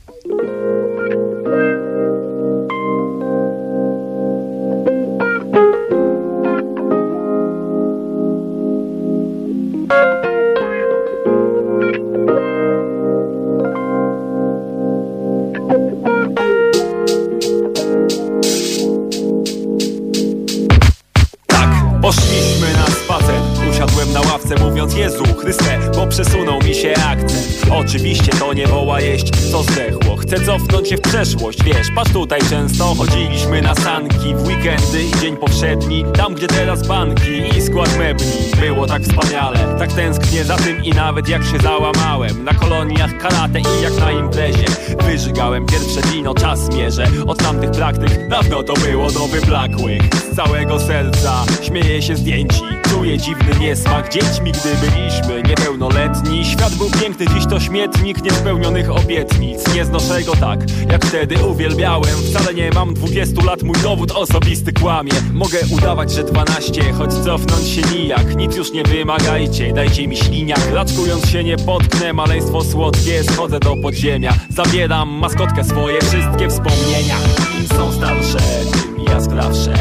[24.61, 30.17] Mówiąc Jezu Chryste, bo przesunął mi się akcent Oczywiście to nie woła jeść, co zdechło.
[30.17, 32.95] Chcę cofnąć się w przeszłość, wiesz Patrz tutaj często.
[32.95, 38.27] Chodziliśmy na sanki W weekendy i dzień powszedni Tam gdzie teraz banki i skład mebli.
[38.61, 42.45] Było tak wspaniale, tak tęsknię za tym I nawet jak się załamałem.
[42.45, 44.67] Na koloniach karate i jak na imprezie
[45.07, 47.07] Wyżygałem pierwsze wino, czas mierzę.
[47.27, 51.45] Od tamtych praktyk dawno to było do wyblakłych Z całego serca.
[51.62, 54.12] Śmieję się zdjęci Czuję dziwny niesmak.
[54.12, 59.75] Dziećmi, gdy byliśmy niepełnoletni Świat był piękny, dziś to śmietnik niespełnionych obietnic.
[59.75, 62.14] Nie znoszę go tak, jak wtedy uwielbiałem.
[62.31, 65.12] Wcale nie mam 20 lat, mój dowód osobisty kłamie.
[65.33, 68.37] Mogę udawać, że 12, choć cofnąć się nijak.
[68.37, 70.61] Nic już nie wymagajcie, dajcie mi śliniak.
[70.73, 77.16] Raczkując się nie potknę, maleństwo słodkie Schodzę do podziemia, zabieram maskotkę swoje Wszystkie wspomnienia
[77.61, 78.38] Im są starsze,
[78.73, 79.75] tym jaskrawsze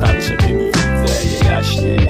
[0.00, 2.08] Starsze, tym widzę je jaśniej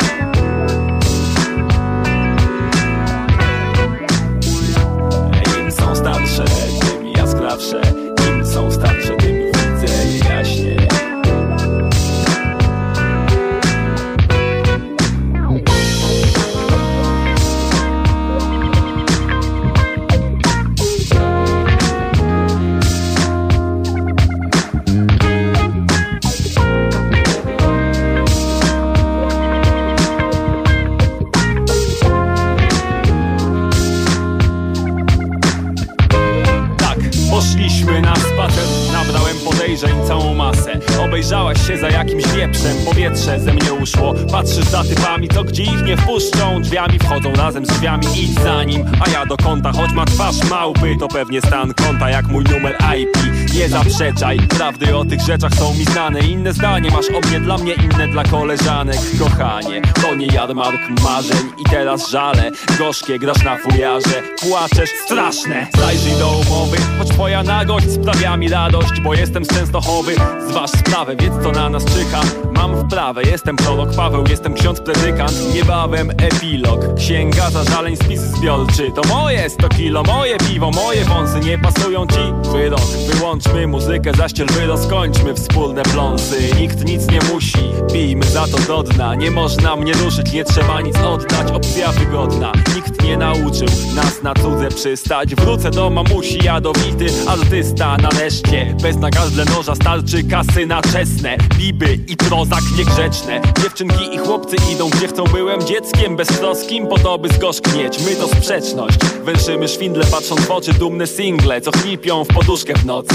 [42.51, 44.15] wieprzem Powietrze ze mnie uszło.
[44.33, 46.63] Patrzysz za typami, to gdzie ich nie wpuszczą?
[46.63, 50.51] Drzwiami wchodzą razem z drzwiami Idź za nim, a ja do konta Choć ma twarz
[50.51, 53.19] małpy, to pewnie stan konta Jak mój numer IP
[53.55, 56.21] Nie zaprzeczaj, prawdy o tych rzeczach są mi znane.
[56.21, 58.97] Inne zdanie masz o mnie, dla mnie inne dla koleżanek.
[59.19, 65.67] Kochanie, to nie jarmark marzeń I teraz żale, gorzkie grasz na fujarze Płaczesz, straszne.
[65.79, 70.15] Zajrzyj do umowy, choć twoja nagość sprawia mi radość Bo jestem z Częstochowy,
[70.49, 72.21] zważ sprawę, wiedz co na nas czyha.
[72.53, 75.55] Mam wprawę, jestem prorok Paweł, jestem ksiądz predykant.
[75.55, 78.91] Niebawem epilog, księga zażaleń, spis zbiorczy.
[78.95, 82.51] To moje 100 kilo, moje piwo, moje wąsy Nie pasują ci?
[82.53, 87.59] Wyrok, wyłączmy muzykę, zaściel wyrost Skończmy wspólne pląsy, nikt nic nie musi
[87.93, 92.53] Pijmy za to do dna, nie można mnie ruszyć Nie trzeba nic oddać, opcja wygodna.
[92.75, 95.35] Nikt nie nauczył nas na cudze przystać.
[95.35, 97.97] Wrócę do mamusi, jadowity artysta.
[97.97, 101.37] Nareszcie, bez na gardle noża starczy kasy na czesne.
[101.59, 105.25] Biby i prozak niegrzeczne Dziewczynki i chłopcy idą gdzie chcą.
[105.25, 110.73] Byłem dzieckiem beztroskim po to by zgorzknieć My to sprzeczność, węszymy szwindle Patrząc w oczy.
[110.73, 113.15] Dumne single Co chlipią w poduszkę w nocy.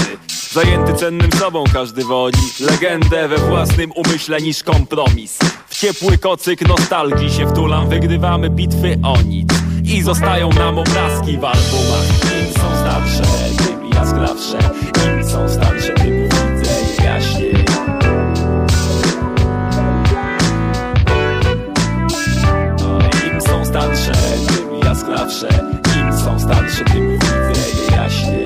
[0.52, 5.38] Zajęty cennym sobą każdy wodzi Legendę we własnym umyśle niż kompromis.
[5.68, 7.88] W ciepły kocyk nostalgii się wtulam.
[7.88, 9.48] Wygrywamy bitwy o nic.
[9.84, 12.06] I zostają nam obrazki w albumach.
[12.40, 13.22] Im są starsze,
[13.58, 14.58] tym jaskrawsze.
[15.06, 16.15] Im są starsze, tym
[25.26, 25.48] jaskrawsze
[26.00, 27.52] Im są starsze, tym widzę
[27.90, 28.44] je jaśniej.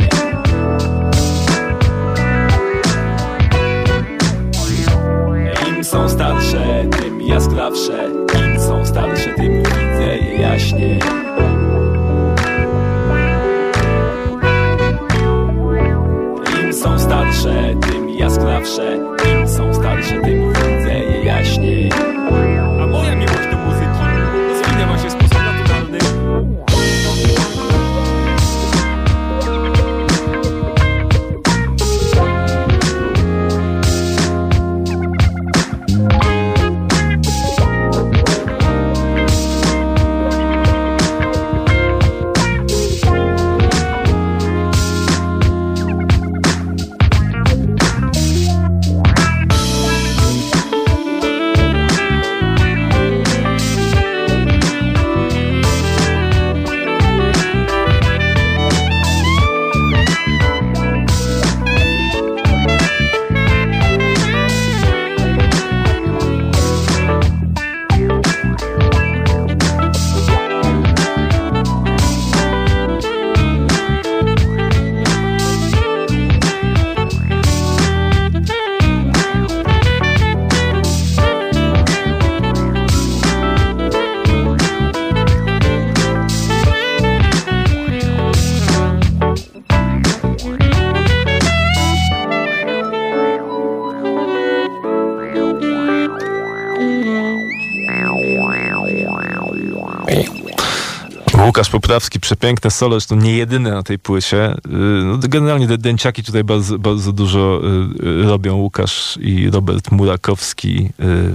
[5.69, 8.09] Im są starsze, tym jaskrawsze.
[8.47, 11.20] Im są starsze, tym widzę je jaśniej
[102.41, 104.53] przepiękne solo, zresztą nie jedyne na tej płycie.
[104.53, 104.69] Y,
[105.05, 107.61] No, generalnie te dęciaki tutaj bardzo, bardzo dużo
[108.03, 108.55] y, robią.
[108.57, 110.91] Łukasz i Robert Murakowski y,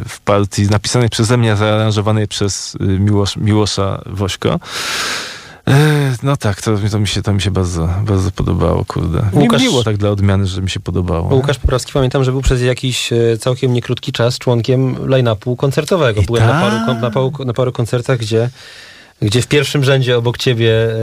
[0.07, 4.59] w partii napisanej przeze mnie, zaaranżowanej przez Miłosz, Miłosza Wośko.
[6.23, 9.21] No tak, to, to, mi się, to mi się bardzo, bardzo podobało, kurde.
[9.33, 11.35] Łukasz- miło tak dla odmiany, że mi się podobało.
[11.35, 16.21] Łukasz Poprawski pamiętam, że był przez jakiś e, całkiem niekrótki czas członkiem line-upu koncertowego.
[16.21, 16.61] I Byłem na tak.
[16.61, 18.49] paru, kon- na, paru, na paru koncertach, gdzie,
[19.21, 20.95] gdzie w pierwszym rzędzie obok ciebie e,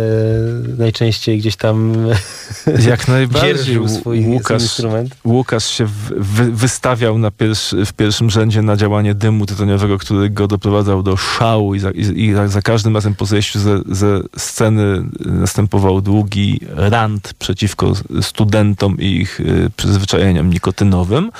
[0.79, 1.95] najczęściej gdzieś tam
[2.89, 3.75] Jak najbardziej.
[3.75, 5.17] swój, swój Łukasz, instrument.
[5.25, 5.87] Łukasz się
[6.17, 11.17] wy, wystawiał na pierwszy, w pierwszym rzędzie na działanie dymu tytoniowego, który go doprowadzał do
[11.17, 16.61] szału i za, i, i za każdym razem po zejściu ze, ze sceny następował długi
[16.75, 21.31] rant przeciwko studentom i ich y, przyzwyczajeniom nikotynowym.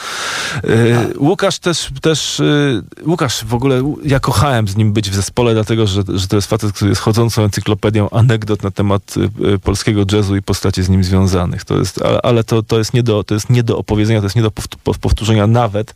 [0.65, 5.55] Y, Łukasz też, też y, Łukasz w ogóle, ja kochałem z nim być w zespole,
[5.55, 9.59] dlatego, że, że to jest facet, który jest chodzącą encyklopedią anegdot na temat y, y,
[9.59, 11.65] polskiego jazzu i postaci z nim związanych.
[11.65, 14.37] To jest, ale, to, to, jest nie do, to jest nie do opowiedzenia, to jest
[14.37, 15.95] nie do powt- pow- powtórzenia nawet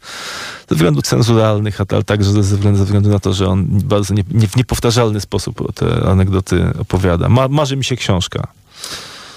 [0.71, 4.25] ze względów cenzuralnych, ale także ze względu, ze względu na to, że on bardzo nie,
[4.31, 7.29] nie, w niepowtarzalny sposób te anegdoty opowiada.
[7.29, 8.49] Ma, marzy mi się książka.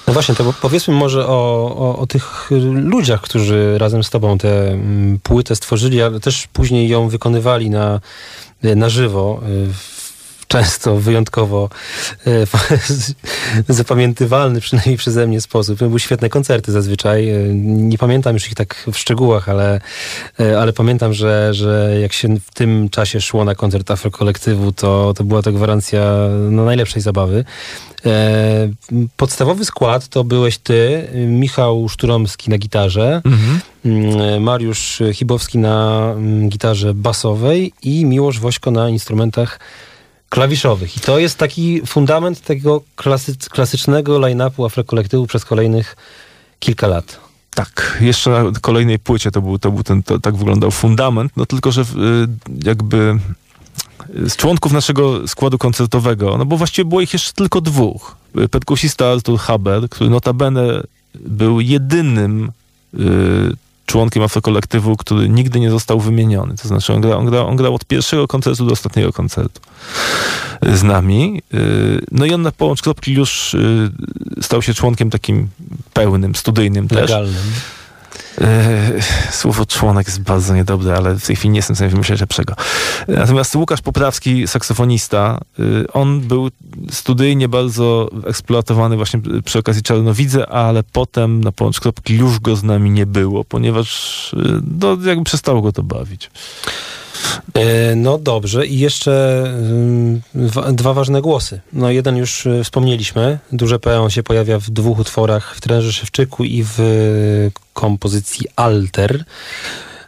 [0.08, 4.72] No właśnie, to powiedzmy może o, o, o tych ludziach, którzy razem z tobą tę
[4.72, 8.00] mm, płytę stworzyli, ale też później ją wykonywali na,
[8.64, 9.42] na żywo.
[9.70, 9.99] y, w
[10.52, 11.70] Często wyjątkowo
[12.28, 12.32] e,
[13.74, 15.80] zapamiętywalny, przynajmniej przeze mnie sposób.
[15.80, 17.30] Były świetne koncerty zazwyczaj.
[17.30, 19.82] E, Nie pamiętam już ich tak w szczegółach, ale,
[20.40, 25.14] e, ale pamiętam, że, że jak się w tym czasie szło na koncert Afrokolektywu, to,
[25.18, 26.02] to była to gwarancja
[26.52, 27.46] no, najlepszej zabawy.
[29.18, 33.22] Podstawowy skład to byłeś ty, Michał Szturomski na gitarze,
[33.86, 39.60] mm, Mariusz Chibowski na mm, gitarze basowej i Miłosz Wośko na instrumentach
[40.30, 40.98] klawiszowych.
[40.98, 45.96] I to jest taki fundament tego klasy, klasycznego line-upu Afrokolektywu przez kolejnych
[46.60, 47.20] kilka lat.
[47.56, 51.46] Tak, jeszcze na kolejnej płycie to był, to był ten, to, tak wyglądał fundament, no
[51.46, 51.86] tylko, że y,
[52.64, 53.20] jakby
[54.10, 58.16] z członków naszego składu koncertowego, no bo właściwie było ich jeszcze tylko dwóch.
[58.52, 60.84] Perkusista Artur Haber, który notabene
[61.16, 62.52] był jedynym
[62.94, 63.00] y,
[63.90, 66.56] członkiem afrokolektywu, który nigdy nie został wymieniony.
[66.58, 69.62] To znaczy on grał, on grał, on grał od pierwszego koncertu do ostatniego koncertu
[70.62, 71.42] z nami.
[71.54, 73.92] Y, No i on na połącz kropki już y,
[74.42, 75.48] stał się członkiem takim
[75.94, 77.02] pełnym, studyjnym też.
[77.02, 77.44] Legalnym.
[78.42, 78.80] E,
[79.32, 82.54] Słowo członek jest bardzo niedobre, ale w tej chwili nie jestem w stanie wymyśleć lepszego.
[83.08, 86.50] Natomiast Łukasz Poprawski, saksofonista, y, on był
[86.92, 92.64] studyjnie bardzo eksploatowany właśnie przy okazji Czarnowidze, ale potem na połącz kropki już go z
[92.64, 96.32] nami nie było, ponieważ y, no, jakby przestało go to bawić.
[97.54, 99.44] E, No dobrze i jeszcze
[100.34, 101.62] wa- dwa ważne głosy.
[101.74, 103.40] No jeden już y, wspomnieliśmy.
[103.52, 108.48] Duże P on się pojawia w dwóch utworach w Tręży Szewczyku i w y, kompozycji
[108.56, 109.24] Alter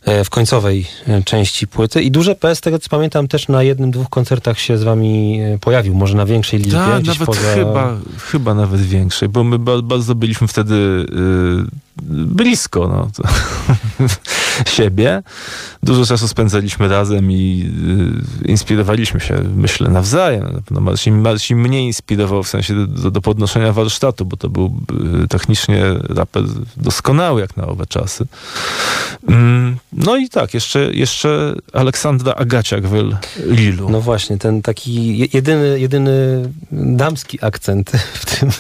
[0.06, 2.02] e, w końcowej e, części płyty.
[2.02, 5.42] I duże P, z tego co pamiętam, też na jednym, dwóch koncertach się z wami
[5.42, 6.78] e, pojawił, może na większej liczbie.
[6.80, 7.54] Tak, nawet poza...
[7.56, 7.98] chyba,
[8.32, 13.28] chyba nawet większej, bo my ba- bardzo byliśmy wtedy y, blisko no,
[14.76, 15.24] siebie.
[15.84, 17.72] Dużo czasu spędzaliśmy razem i
[18.46, 20.62] y, inspirowaliśmy się, myślę, nawzajem.
[20.72, 24.74] No, Marcin, Marcin mnie inspirował w sensie do, do podnoszenia warsztatu, bo to był
[25.24, 26.44] y, technicznie raper
[26.78, 28.26] doskonały jak na owe czasy.
[29.28, 33.14] Mm, no i tak, jeszcze, jeszcze Aleksandra Agaciak w
[33.46, 33.90] Lilu.
[33.90, 38.52] No właśnie, ten taki je- jedyny, jedyny damski akcent w tym,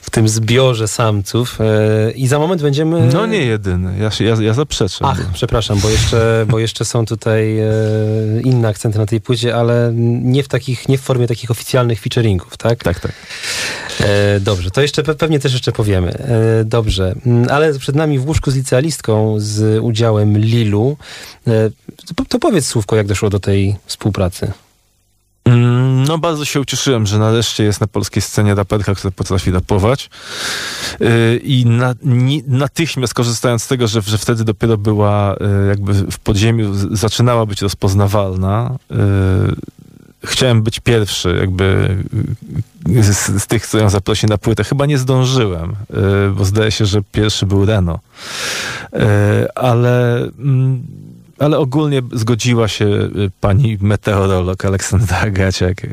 [0.00, 1.58] w tym zbiorze samców.
[1.60, 3.08] E, I za moment będziemy...
[3.12, 5.08] No nie jedyny, ja, się- ja, ja zaprzeczam.
[5.08, 7.70] Ach, przepraszam, bo jeszcze, bo jeszcze są tutaj e,
[8.44, 9.90] inne akcenty na tej płycie, ale
[10.22, 12.84] nie w, takich, nie w formie takich oficjalnych featuringów, tak?
[12.84, 13.12] Tak, tak.
[14.00, 16.12] E, dobrze, to jeszcze pe- pewnie też jeszcze powiemy.
[16.12, 20.96] E, dobrze, Mm, ale przed nami w łóżku z licealistką z udziałem Lilu.
[21.46, 21.50] E,
[22.16, 24.52] to, to powiedz słówko, jak doszło do tej współpracy.
[25.44, 30.10] Mm, No bardzo się ucieszyłem, że nareszcie jest na polskiej scenie raperka, która potrafi rapować.
[31.00, 31.94] Yy, I na,
[32.46, 37.62] natychmiast korzystając z tego, że, że wtedy dopiero była yy, jakby w podziemiu, zaczynała być
[37.62, 38.96] rozpoznawalna, yy,
[40.24, 41.96] chciałem być pierwszy jakby
[43.02, 44.64] z, z tych, co ją zaprosi na płytę.
[44.64, 45.76] Chyba nie zdążyłem,
[46.36, 47.98] bo zdaje się, że pierwszy był Reno.
[49.54, 50.18] Ale...
[50.38, 50.82] mm,
[51.38, 55.88] ale ogólnie zgodziła się y, pani meteorolog Aleksandra Gaciak y,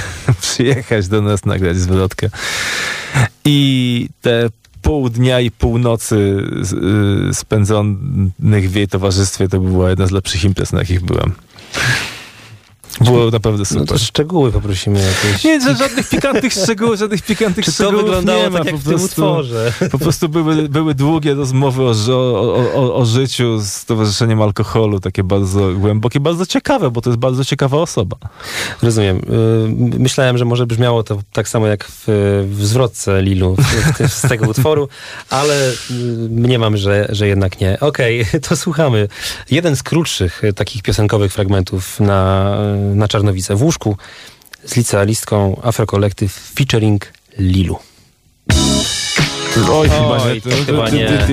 [0.40, 2.28] przyjechać do nas, nagrać zwrotkę.
[3.44, 4.48] I te
[4.82, 6.72] pół dnia i północy z-
[7.30, 11.32] y, spędzonych w jej towarzystwie to była jedna z lepszych imprez, na jakich byłem.
[13.00, 13.86] Było naprawdę No super.
[13.86, 15.44] to szczegóły poprosimy jakieś.
[15.44, 18.74] Nie, że żadnych pikantnych szczegółów, żadnych pikantnych Czy to szczegółów wyglądało nie ma, tak jak
[18.74, 19.72] po w tym prostu, utworze?
[19.90, 25.24] Po prostu były, były długie rozmowy o, o, o, o, życiu z towarzyszeniem alkoholu, takie
[25.24, 28.16] bardzo głębokie, bardzo ciekawe, bo to jest bardzo ciekawa osoba.
[28.82, 29.16] Rozumiem.
[29.18, 32.04] Y, Myślałem, że może brzmiało to tak samo jak w,
[32.50, 34.88] w zwrotce Lilu w, z tego utworu,
[35.30, 35.74] ale y,
[36.30, 37.80] mniemam, że, że jednak nie.
[37.80, 39.08] Okej, to słuchamy.
[39.50, 42.56] Jeden z krótszych y, takich piosenkowych fragmentów na,
[42.94, 43.96] na Czarnowice w łóżku
[44.64, 47.78] z licealistką Afrokolektyw featuring Lilu.
[49.72, 50.40] Oj, chyba nie.
[50.40, 51.26] to chyba nie.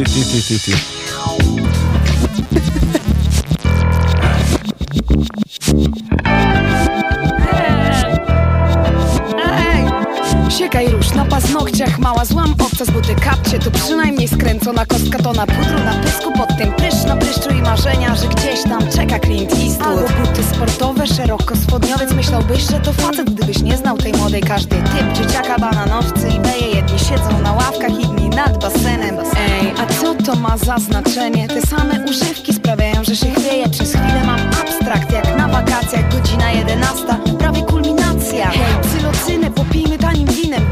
[10.75, 13.15] Siekaj róż na paznokciach, mała złam obca z buty.
[13.15, 16.71] Kapcie Tu przynajmniej skręcona kostka to na pudru na pysku Pod tym.
[16.71, 19.87] Prysz na pryszczu i marzenia, że gdzieś tam czeka Clint Eastwood.
[19.87, 22.13] Albo buty sportowe, szeroko spodniowiec.
[22.13, 24.41] Myślałbyś, że to facet, gdybyś nie znał tej młodej.
[24.41, 26.67] Każdy typ dzieciaka, bananowcy i beje.
[26.75, 29.15] Jedni siedzą na ławkach, inni nad basenem.
[29.19, 31.47] Ej, a co to ma za znaczenie?
[31.47, 33.69] Te same używki sprawiają, że się chwieje.
[33.69, 38.49] Przez chwilę mam abstrakt, jak na wakacjach Godzina jedenasta, prawie kulminacja.
[38.49, 39.94] Hej, psylocynę, popijmy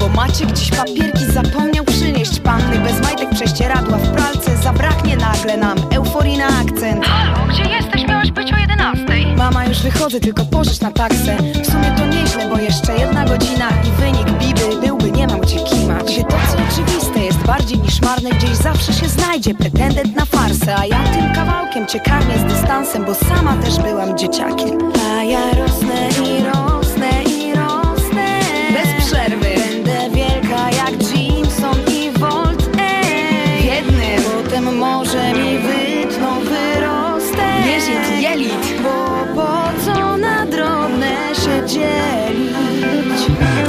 [0.03, 2.39] Bo macie gdzieś papierki, zapomniał przynieść.
[2.39, 4.57] Panny bez majtek, prześcieradła w pralce.
[4.63, 7.05] Zabraknie nagle nam euforii na akcent.
[7.05, 8.07] Halo, gdzie jesteś?
[8.07, 9.05] Miałaś być o 11.
[9.37, 11.37] Mama, już wychodzę, tylko pożycz na taksę.
[11.37, 15.59] W sumie to nieźle, bo jeszcze jedna godzina I wynik biby byłby, nie mam gdzie
[15.59, 16.03] kimać.
[16.03, 18.29] Gdzie to, co oczywiste jest bardziej niż marne.
[18.29, 20.75] Gdzieś zawsze się znajdzie pretendent na farsę.
[20.77, 24.77] A ja tym kawałkiem cię karmię z dystansem Bo sama też byłam dzieciakiem.
[25.17, 26.12] A ja rosnę
[41.73, 42.22] się dzielić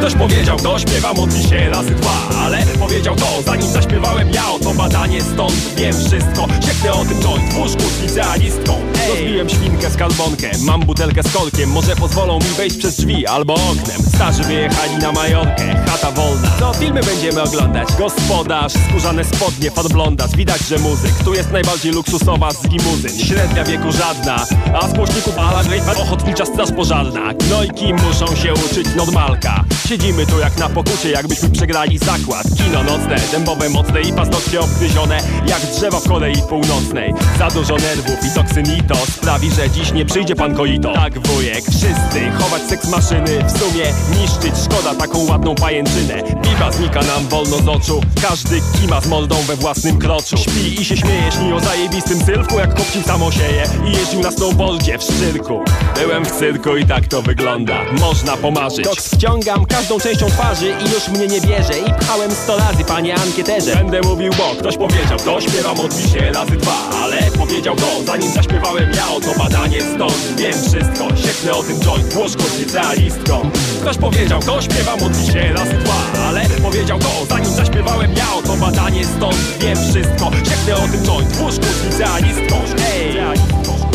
[0.05, 4.74] Ktoś powiedział to, śpiewam od dzisiaj razy dwa Ale powiedział to, zanim zaśpiewałem ja Oto
[4.74, 6.46] badanie stąd, wiem wszystko.
[6.66, 8.72] Sieknę o tym joint w łóżku z licealistką.
[9.09, 13.55] Rozbiłem świnkę z kalbonkę Mam butelkę z korkiem Może pozwolą mi wejść przez drzwi albo
[13.55, 14.02] oknem.
[14.14, 16.50] Starzy wyjechali na Majorkę, chata wolna.
[16.61, 17.88] Co filmy będziemy oglądać?
[17.98, 23.18] Gospodarz, skórzane spodnie, podblondacz Widać, że muzyk Tu jest najbardziej luksusowa z limuzyn.
[23.26, 24.46] Średnia wieku żadna
[24.80, 25.62] A z głośników ala
[26.02, 27.34] ochotnicza straż pożarna.
[27.34, 29.64] Gnojki muszą się uczyć normalka
[29.95, 32.47] Siedzimy tu jak na pokucie, jakbyśmy przegrali zakład.
[32.57, 37.14] Kino nocne, dębowe mocne i paznokcie obgryzione Jak drzewa w Korei Północnej.
[37.38, 40.92] Za dużo nerwów i toksynito Sprawi, że dziś nie przyjdzie pan Koito.
[40.92, 43.45] Tak wujek, wszyscy chować seks maszyny.
[43.45, 43.84] W sumie
[44.20, 46.22] niszczyć, szkoda taką ładną pajęczynę.
[46.22, 48.01] Piwa znika nam wolno z oczu.
[48.22, 52.59] Każdy kima z mordą we własnym kroczu Śpi i się śmieje, śni o zajebistym sylwku
[52.59, 53.64] Jak kopcił samosieje.
[53.86, 55.64] I jeździł na snowboardzie w szczyrku.
[55.97, 57.80] Byłem w cyrku i tak to wygląda.
[58.01, 58.84] Można pomarzyć.
[58.84, 61.78] Koks wciągam każdą częścią twarzy i już mnie nie bierze.
[61.78, 63.76] I pchałem sto razy, panie ankieterze.
[63.76, 66.91] Będę mówił, bo ktoś powiedział to Śpiewam od dzisiaj razy dwa.
[67.03, 72.14] Ale powiedział to, zanim zaśpiewałem ja Oto badanie stąd, wiem wszystko Sieknę o tym joint
[72.39, 76.22] z licealistką Ktoś powiedział to, śpiewam od dzisiaj razy dwa.
[76.28, 81.37] Ale powiedział to, zanim zaśpiewałem ja Oto badanie stąd, wiem wszystko Sieknę o tym joint
[81.55, 82.57] z licealistką
[82.95, 83.93] Ej!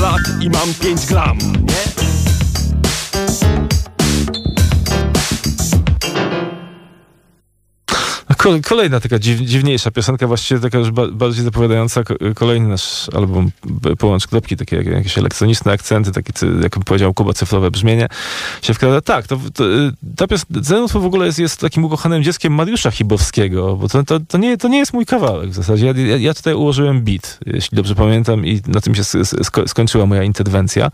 [0.00, 1.99] Lat i mam 5 gram, nie?
[8.68, 13.50] Kolejna taka dziw, dziwniejsza piosenka, właściwie taka już ba bardziej zapowiadająca ko- kolejny nasz album
[13.98, 16.32] Połącz Kropki, takie jak, jakieś elektroniczne akcenty, takie,
[16.62, 18.08] jak powiedział Kuba, cyfrowe brzmienie
[18.62, 19.00] się wkrada.
[19.00, 23.76] Tak, to, to, y, ta piosenka, w ogóle jest, jest takim ukochanym dzieckiem Mariusza Chibowskiego,
[23.76, 25.86] bo to, to, to, nie, to nie jest mój kawałek w zasadzie.
[25.86, 30.06] Ja, ja, tutaj ułożyłem beat, jeśli dobrze pamiętam i na tym się sk- sk- skończyła
[30.06, 30.90] moja interwencja.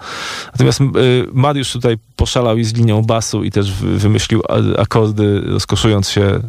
[0.53, 0.85] Natomiast y,
[1.33, 4.43] Mariusz tutaj poszalał i z linią basu i też wy- wymyślił
[4.79, 6.41] akordy, rozkoszując się y,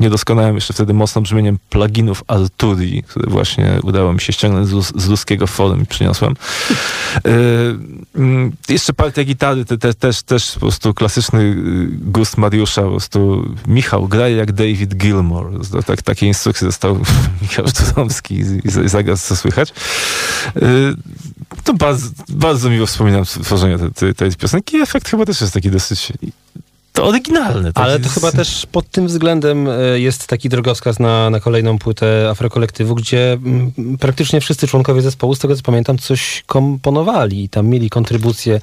[0.00, 5.08] niedoskonałym jeszcze wtedy mocno brzmieniem pluginów Arturi, które właśnie udało mi się ściągnąć z, z
[5.08, 6.32] ludzkiego forum i przyniosłem.
[6.32, 7.30] Y,
[8.14, 12.90] mm, jeszcze partia gitary, te, te, też, też po prostu klasyczny y, gust Mariusza, po
[12.90, 15.50] prostu Michał graj jak David Gilmore.
[15.86, 16.98] Tak, takie instrukcje dostał
[17.42, 19.72] Michał Szturomski i, i, i co słychać.
[20.56, 20.96] Y,
[21.64, 26.12] to bardzo, bardzo miło wspominam tworzenie tej, tej, piosenki efekt chyba też jest taki dosyć
[26.96, 27.72] to oryginalny.
[27.72, 31.78] Taki Ale to chyba też pod tym względem e, jest taki drogowskaz na, na kolejną
[31.78, 37.48] płytę Afrokolektywu, gdzie mm, praktycznie wszyscy członkowie zespołu, z tego co pamiętam, coś komponowali i
[37.48, 38.60] tam mieli kontrybucje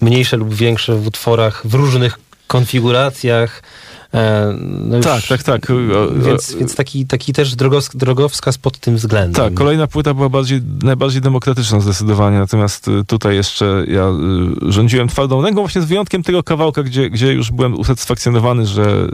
[0.00, 3.62] mniejsze lub większe w utworach w różnych konfiguracjach.
[4.14, 5.70] E, no Tak, tak, tak.
[5.70, 5.74] O-
[6.14, 7.56] Więc, więc taki, taki też
[7.94, 9.44] drogowskaz pod tym względem.
[9.44, 14.06] Tak, kolejna płyta była bardziej, najbardziej demokratyczna zdecydowanie, natomiast y, tutaj jeszcze ja
[14.68, 19.08] rządziłem twardą ręką, właśnie z wyjątkiem tego kawałka, gdzie, gdzie już byłem usatysfakcjonowany, że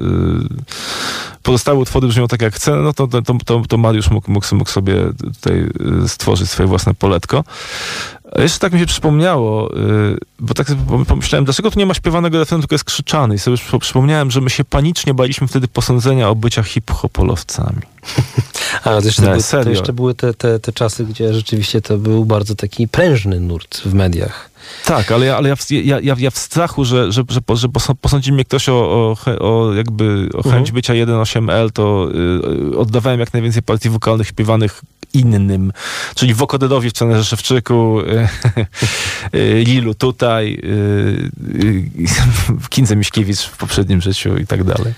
[1.43, 4.71] pozostałe utwory brzmią tak jak chcę, no to, to, to, to Mariusz mógł, mógł, mógł
[4.71, 5.67] sobie tutaj
[6.07, 7.45] stworzyć swoje własne poletko.
[8.37, 10.67] A jeszcze tak mi się przypomniało, y, bo tak
[11.07, 14.41] pomyślałem, dlaczego tu nie ma śpiewanego refrenu, tylko jest krzyczany i sobie przypo- przypomniałem, że
[14.41, 17.81] my się panicznie baliśmy wtedy posądzenia o bycia hip-hopolowcami.
[18.85, 22.25] A to jeszcze, były, to jeszcze były te, te, te czasy, gdzie rzeczywiście to był
[22.25, 24.51] bardzo taki prężny nurt w mediach.
[24.85, 27.69] Tak, ale ja, ale ja, w, ja, ja, ja w strachu, że, że, że, że
[27.69, 30.75] posą- posądzi mnie ktoś o, o, o jakby o chęć Mhm.
[30.75, 32.09] bycia 1.8L, to
[32.73, 34.83] y, oddawałem jak najwięcej partii wokalnych śpiewanych
[35.15, 35.73] innym,
[36.15, 38.29] czyli Wokodedowi w Cenerze Szewczyku, y,
[39.39, 41.91] y, Lilu tutaj, y,
[42.71, 44.95] Kindze Miśkiewicz w poprzednim życiu i tak dalej.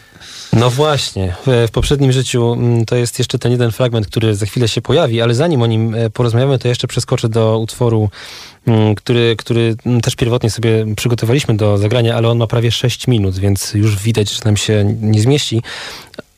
[0.52, 4.46] No właśnie, w, w poprzednim życiu mm, to jest jeszcze ten jeden fragment, który za
[4.46, 8.11] chwilę się pojawi, ale zanim o nim e, porozmawiamy, to jeszcze przeskoczę do utworu,
[8.66, 13.06] mm, który, który mm, też pierwotnie sobie przygotowaliśmy do zagrania, ale on ma prawie 6
[13.06, 15.62] minut, więc już widać, że nam się nie zmieści.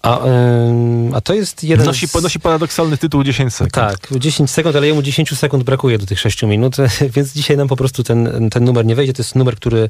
[0.02, 2.14] A, ym, a to jest jeden Nosi, z...
[2.14, 3.72] nosi paradoksalny tytuł 10 sekund.
[3.72, 6.76] Tak, 10 sekund, ale jemu 10 sekund brakuje do tych 6 minut,
[7.14, 9.12] więc dzisiaj nam po prostu ten, ten numer nie wejdzie.
[9.12, 9.88] To jest numer, który,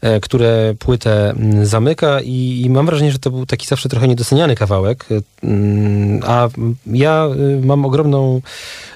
[0.00, 4.54] e, które płytę zamyka i, i mam wrażenie, że to był taki zawsze trochę niedoceniany
[4.54, 5.06] kawałek,
[5.42, 6.48] Mm, a
[6.86, 8.40] ja y, mam ogromną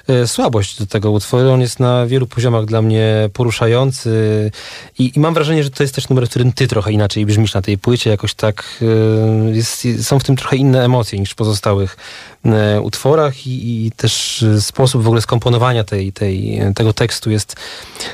[0.07, 1.49] e, słabość do tego utworu.
[1.49, 4.51] On jest na wielu poziomach dla mnie poruszający
[4.99, 7.53] i, i mam wrażenie, że to jest też numer, w którym ty trochę inaczej brzmisz
[7.53, 11.35] na tej płycie, jakoś tak e, jest, są w tym trochę inne emocje niż w
[11.35, 11.97] pozostałych
[12.45, 17.55] e, utworach i, i też e, sposób w ogóle skomponowania tej, tej, tego tekstu jest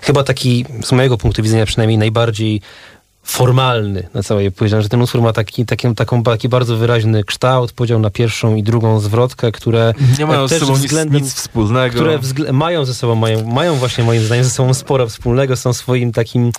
[0.02, 2.62] chyba taki, z mojego punktu widzenia przynajmniej, najbardziej
[3.24, 7.72] formalny na całej płycie, że ten utwór ma taki, taki, taką, taki bardzo wyraźny kształt,
[7.72, 11.34] podział na pierwszą i drugą zwrotkę, które Nie mają ze też sobą nic, względem- nic
[11.34, 11.96] wspólnego.
[11.96, 15.74] które wzgl- mają ze sobą, mają, mają właśnie moim zdaniem ze sobą sporo wspólnego, są
[15.74, 16.52] swoim takim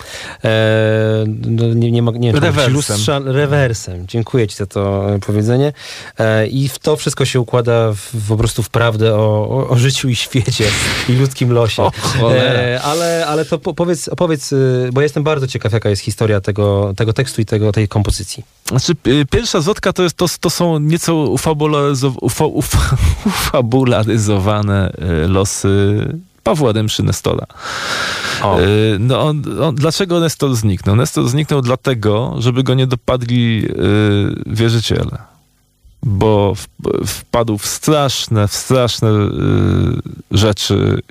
[0.43, 2.73] e, no, nie, nie, ma, nie wiem, Rewersem.
[2.73, 4.07] lustrza, rewersem.
[4.07, 5.73] Dziękuję ci za to e, powiedzenie.
[6.19, 9.77] E, I w to wszystko się układa w, po prostu w prawdę o, o, o
[9.77, 10.65] życiu i świecie
[11.09, 11.83] i ludzkim losie.
[11.83, 11.91] O.
[12.33, 16.01] E, ale, ale to po, powiedz, opowiedz, y, bo ja jestem bardzo ciekaw, jaka jest
[16.01, 16.54] historia tego,
[16.95, 18.43] tego tekstu i tego, tej kompozycji.
[18.65, 24.91] Znaczy, y, pierwsza zwrotka to, jest, to, to są nieco ufabularyzow, ufa, ufa, ufabularyzowane
[25.23, 26.05] y, losy
[26.45, 27.45] Pawła Dębszy Nestola.
[28.41, 28.59] O.
[28.59, 30.95] Y, No on, on, dlaczego Nestor zniknął?
[30.95, 35.34] Nestor zniknął dlatego, żeby go nie dopadli y, wierzyciele.
[36.05, 36.53] Bo
[37.05, 39.31] wpadł w straszne, w straszne y,
[40.31, 41.01] rzeczy.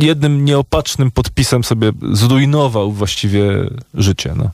[0.00, 4.34] Jednym nieopatrznym podpisem sobie zrujnował właściwie życie.
[4.36, 4.50] No.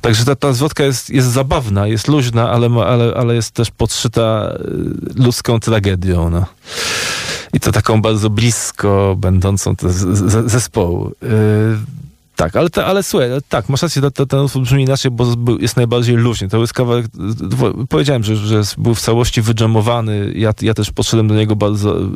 [0.00, 4.52] Także ta, ta zwrotka jest, jest zabawna, jest luźna, ale, ale, ale jest też podszyta
[5.18, 6.30] y, ludzką tragedią.
[6.30, 6.46] No.
[7.52, 11.12] I to taką bardzo blisko będącą z, z, zespołu.
[11.22, 11.28] Yy,
[12.36, 15.26] tak, ale, ale słuchaj, tak, masz rację, ten, utwór brzmi inaczej, bo
[15.60, 16.48] jest najbardziej luźny.
[16.48, 17.06] To jest kawałek,
[17.88, 20.32] powiedziałem, że, że był w całości wydżamowany.
[20.36, 22.06] Ja, ja też podszedłem do niego bardzo y,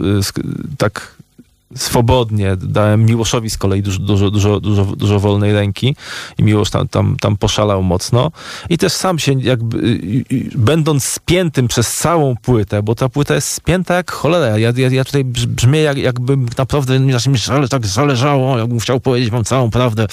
[0.78, 1.14] tak
[1.76, 2.56] swobodnie.
[2.56, 5.96] Dałem Miłoszowi z kolei dużo, dużo, dużo, dużo, dużo wolnej ręki
[6.38, 8.30] i Miłosz tam, tam, tam poszalał mocno.
[8.68, 13.34] I też sam się jakby, y, y, będąc spiętym przez całą płytę, bo ta płyta
[13.34, 14.58] jest spięta jak cholera.
[14.58, 17.12] Ja, ja, ja tutaj brz- brzmię jak, jakbym naprawdę mi
[17.46, 20.06] zale, tak zależało, jakbym chciał powiedzieć wam całą prawdę.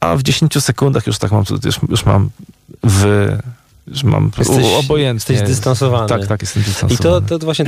[0.00, 2.30] A w 10 sekundach już tak mam, już, już mam
[2.82, 3.28] w...
[3.86, 5.32] Już mam Jesteś- obojętnie.
[5.34, 6.08] jesteś dystansowany.
[6.08, 7.26] Tak, tak, jestem I dystansowany.
[7.28, 7.64] to, to właśnie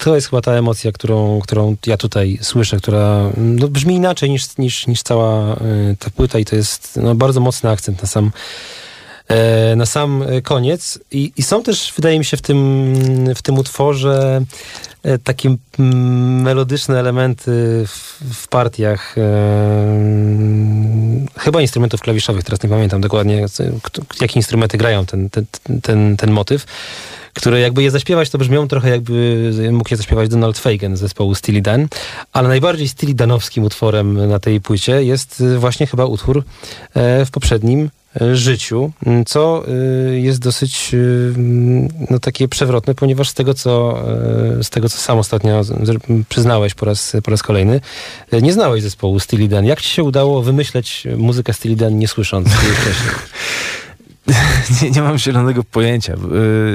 [0.00, 4.58] to, jest chyba ta emocja, którą, którą ja tutaj słyszę, która no, brzmi inaczej niż,
[4.58, 8.30] niż, niż cała y, ta płyta i to jest no, bardzo mocny akcent na sam,
[9.76, 10.98] na sam e, koniec.
[11.10, 12.94] I, I są też, wydaje mi się, w tym,
[13.34, 14.42] w tym utworze
[15.02, 19.22] e, takie mm, melodyczne elementy w, w partiach e,
[21.38, 23.46] chyba instrumentów klawiszowych, teraz nie pamiętam dokładnie,
[24.20, 25.44] jakie instrumenty grają ten, ten,
[25.82, 26.66] ten, ten motyw
[27.34, 31.34] które jakby je zaśpiewać, to brzmią trochę jakby mógł je zaśpiewać Donald Fagen z zespołu
[31.34, 31.88] Steely Dan,
[32.32, 36.44] ale najbardziej Steely Danowskim utworem na tej płycie jest właśnie chyba utwór
[36.94, 38.01] e, w poprzednim e,
[38.32, 38.92] życiu,
[39.26, 39.64] co
[40.12, 41.34] y, jest dosyć y,
[42.10, 44.02] no, takie przewrotne, ponieważ z tego, co,
[44.58, 45.62] e, z tego, co sam ostatnio
[46.28, 47.80] przyznałeś po raz, po raz kolejny,
[48.42, 49.64] nie znałeś zespołu Steely Dan.
[49.64, 52.48] Jak ci się udało wymyśleć muzykę Steely Dan nie słysząc
[52.80, 53.10] wcześniej?
[54.82, 56.14] nie, nie mam zielonego pojęcia.
[56.14, 56.18] Y,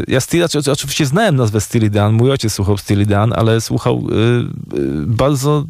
[0.08, 4.04] Ja Steely, oczy- oczywiście znałem nazwę Steely Dan, mój ojciec słuchał Steely Dan, ale słuchał
[4.12, 4.14] y,
[4.78, 5.66] y, bardzo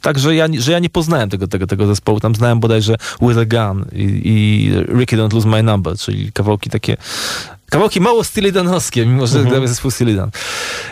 [0.00, 2.20] także ja, że ja nie poznałem tego, tego, tego zespołu.
[2.20, 6.70] Tam znałem bodajże With a Gun i, i Ricky Don't Lose My Number, czyli kawałki
[6.70, 6.96] takie
[7.70, 9.50] Kawałki mało stylidanowskie, mimo że Mhm.
[9.54, 10.30] gramy zespół stylidan.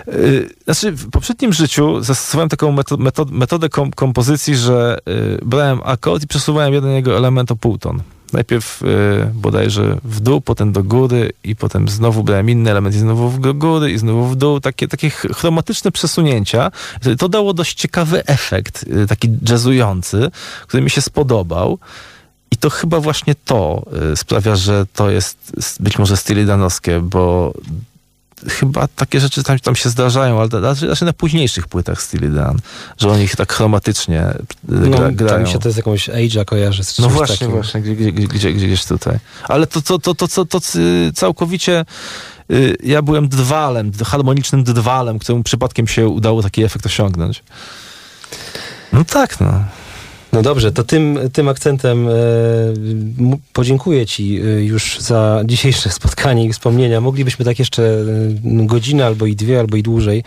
[0.06, 5.80] Yy, Znaczy, w poprzednim życiu zastosowałem taką meto- meto- metodę kom- kompozycji, że yy, brałem
[5.84, 8.00] akord i przesuwałem jeden jego element o półton.
[8.32, 12.98] Najpierw yy, bodajże w dół, potem do góry i potem znowu brałem inny element i
[12.98, 14.60] znowu do góry i znowu w dół.
[14.60, 16.70] Takie, takie ch- chromatyczne przesunięcia.
[17.18, 20.30] To dało dość ciekawy efekt, yy, taki jazzujący,
[20.66, 21.78] który mi się spodobał.
[22.50, 27.52] I to chyba właśnie to y, sprawia, że to jest być może stylidanowskie, bo
[28.48, 32.58] chyba takie rzeczy tam, tam się zdarzają, ale raczej, raczej na późniejszych płytach Stylidan,
[32.98, 34.36] że oni ich tak chromatycznie y,
[34.68, 35.46] No, gra, grają.
[35.46, 36.84] mi się to z jakąś Age'a kojarzy.
[36.84, 37.50] Z No właśnie, takim.
[37.50, 39.18] właśnie, gdzie, gdzie, gdzie, gdzie, gdzieś tutaj.
[39.48, 41.84] Ale to, to, to, to, to, to y, całkowicie
[42.50, 47.42] y, ja byłem drwalem, harmonicznym drwalem, któremu przypadkiem się udało taki efekt osiągnąć.
[48.92, 49.64] No tak, no.
[50.36, 52.12] No dobrze, to tym, tym akcentem e,
[53.52, 57.00] podziękuję Ci e, już za dzisiejsze spotkanie i wspomnienia.
[57.00, 60.24] Moglibyśmy tak jeszcze e, godzinę, albo i dwie, albo i dłużej,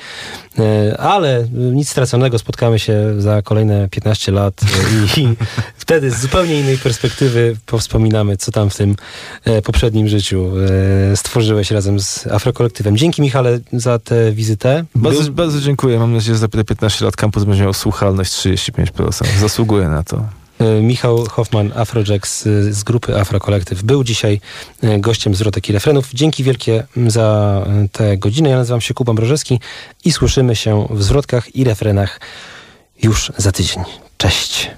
[0.98, 2.40] ale nic straconego.
[2.40, 4.62] Spotkamy się za kolejne 15 lat
[5.18, 5.28] i, i
[5.78, 8.96] wtedy z zupełnie innej perspektywy powspominamy, co tam w tym
[9.64, 10.52] poprzednim życiu
[11.16, 12.98] stworzyłeś razem z Afrokolektywem.
[12.98, 14.86] Dzięki Michale za tę wizytę.
[14.96, 16.00] Bardzo, bardzo dziękuję.
[16.00, 19.40] Mam nadzieję, że za te 15 lat kampus będzie miał słuchalność 35%.
[19.40, 20.26] Zasługuje na to.
[20.60, 24.42] E, Michał Hoffman, Afrojax z, grupy Afro Collective był dzisiaj
[24.84, 26.10] e, gościem zwrotek i refrenów.
[26.14, 28.50] Dzięki wielkie m, za e, tę godzinę.
[28.50, 29.60] Ja nazywam się Kuba Mrożewski
[30.06, 32.20] i słyszymy się w zwrotkach i refrenach
[33.04, 33.84] już za tydzień.
[34.18, 34.72] Cześć.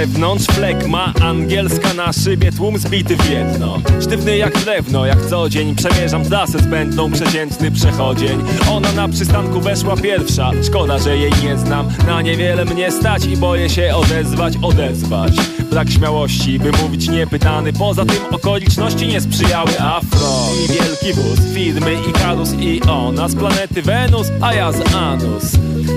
[0.00, 3.78] Zewnątrz, flegma angielska na szybie, tłum zbity w jedno.
[4.02, 8.42] Sztywny jak drewno, jak co dzień przemierzam trasę zbędną, przeciętny przechodzień.
[8.70, 11.88] Ona na przystanku weszła pierwsza, szkoda, że jej nie znam.
[12.06, 15.32] Na niewiele mnie stać i boję się odezwać, odezwać.
[15.70, 20.39] Brak śmiałości, by mówić niepytany, poza tym okoliczności nie sprzyjały afro.
[20.54, 25.44] I wielki wóz, firmy i karus i ona z planety Wenus, a ja z Anus.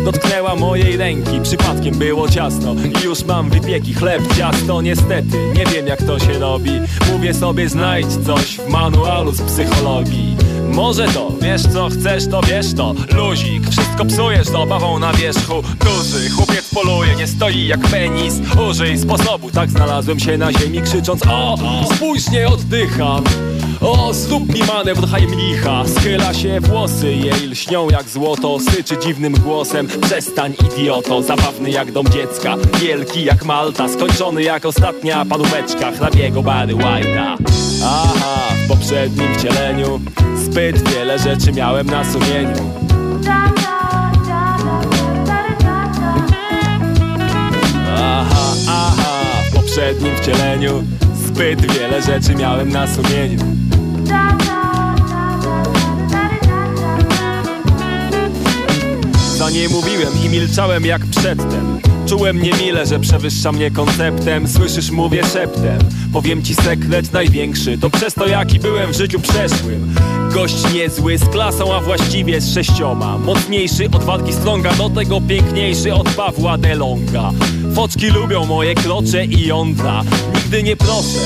[0.05, 2.75] Dotknęła mojej ręki, przypadkiem było ciasno.
[3.01, 6.71] I już mam wypieki, chleb, ciasto Niestety, nie wiem jak to się robi.
[7.11, 10.37] Mówię sobie znajdź coś w manualu z psychologii.
[10.73, 12.95] Może to, wiesz co chcesz, to wiesz to.
[13.15, 15.63] Luzik, wszystko psujesz z obawą na wierzchu.
[15.79, 18.33] Duży, chłopiec poluje, nie stoi jak penis.
[18.69, 21.57] Użyj sposobu, tak znalazłem się na ziemi Krzycząc o,
[21.95, 23.23] spójrz, nie oddycham
[23.83, 24.11] o,
[24.53, 28.59] mi manewr hajmlicha Schyla się włosy, jej lśnią jak złoto.
[28.59, 29.87] Syczy dziwnym głosem.
[30.01, 32.55] Przestań idioto, zabawny jak dom dziecka.
[32.81, 37.37] Wielki jak Malta, skończony jak ostatnia paróweczka Hrabiego Barry White'a.
[37.83, 39.99] Aha, w poprzednim wcieleniu.
[40.37, 42.73] Zbyt wiele rzeczy miałem na sumieniu.
[47.97, 49.21] Aha, aha,
[49.51, 50.83] w poprzednim wcieleniu.
[51.25, 53.53] Zbyt wiele rzeczy miałem na sumieniu
[59.37, 61.79] Za nie mówiłem i milczałem jak przedtem.
[62.05, 64.47] Czułem niemile, że przewyższa mnie konceptem.
[64.47, 65.79] Słyszysz, mówię szeptem
[66.13, 69.95] Powiem ci sekret największy To przez to jaki byłem w życiu przeszłym.
[70.33, 73.17] Gość niezły z klasą, a właściwie z sześcioma.
[73.17, 77.31] Mocniejszy od walki stronga Do tego piękniejszy od Pawła Delonga
[77.75, 80.03] Foczki lubią moje krocze i jądra.
[80.35, 81.19] Nigdy nie proszę,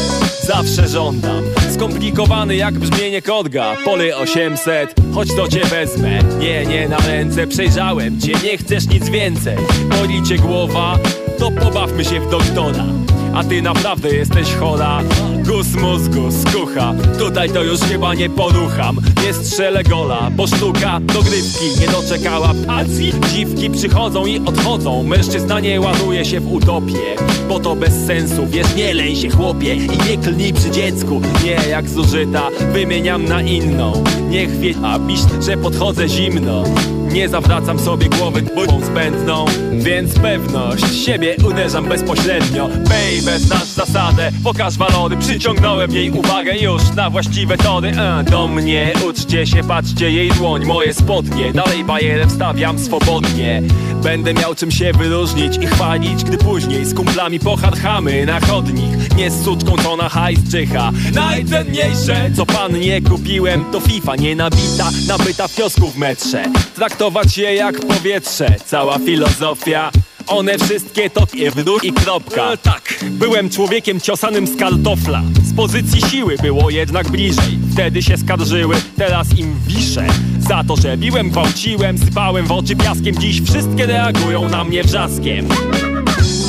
[0.43, 1.43] zawsze żądam.
[1.73, 3.75] Skomplikowany jak brzmienie kodga.
[3.85, 6.19] Pole 800, chodź to cię wezmę.
[6.39, 8.33] Nie, nie na ręce, przejrzałem cię.
[8.43, 9.57] Nie chcesz nic więcej.
[9.89, 10.99] Boli cię głowa,
[11.39, 12.96] to pobawmy się w doktora
[13.38, 15.01] a ty naprawdę jesteś chora.
[15.45, 18.97] Gus mózgu, skucha Tutaj to już chyba nie porucham.
[19.25, 23.13] Nie strzelę gola, bo sztuka dogrywki Nie doczekała pacji.
[23.33, 25.03] Dziwki przychodzą i odchodzą.
[25.03, 27.15] Mężczyzna nie ładuje się w utopię
[27.49, 29.75] Bo to bez sensu, wiesz, nie lej się chłopie.
[29.75, 31.21] I nie klnij przy dziecku.
[31.43, 34.03] Nie jak zużyta, wymieniam na inną.
[34.29, 36.63] Niech wie, a pisz, że podchodzę zimno
[37.12, 39.45] Nie zawracam sobie głowy bójką zbędną.
[39.74, 42.68] Więc pewność siebie uderzam bezpośrednio.
[42.68, 48.93] Baby, znasz zasadę, pokaż walory Przyciągnąłem jej uwagę już na właściwe tory e, Do mnie
[49.10, 50.66] uczcie się, patrzcie jej dłoń.
[50.66, 53.62] Moje spodnie, dalej bajerę wstawiam swobodnie
[54.03, 59.15] Będę miał czym się wyróżnić i chwalić Gdy później z kumplami pocharchamy na chodnik.
[59.15, 60.91] Nie z suczką, co na hajs czyha.
[61.13, 66.45] Najcenniejsze, co pan nie kupiłem To FIFA nienabita, nabyta w kiosku w metrze.
[66.75, 69.91] Traktować je jak powietrze Cała filozofia.
[70.27, 72.51] One wszystkie to pierdół i kropka.
[72.51, 75.21] E, Tak, byłem człowiekiem ciosanym z kartofla.
[75.43, 80.05] Z pozycji siły było jednak bliżej Wtedy się skarżyły, teraz im wiszę.
[80.39, 85.47] Za to, że biłem, gwałciłem, sypałem w oczy piaskiem Dziś wszystkie reagują na mnie wrzaskiem.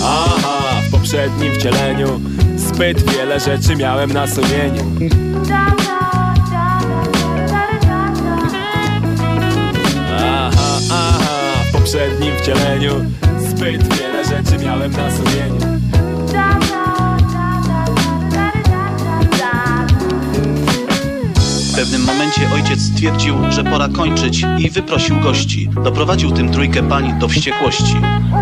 [0.04, 2.20] Aha, w poprzednim wcieleniu
[2.56, 4.84] Zbyt wiele rzeczy miałem na sumieniu.
[10.16, 12.92] Aha, aha, w poprzednim wcieleniu
[13.48, 15.67] Zbyt wiele rzeczy miałem na sumieniu
[21.78, 25.70] pewnym momencie ojciec stwierdził, że pora kończyć i wyprosił gości.
[25.84, 27.96] Doprowadził tym trójkę pań do wściekłości.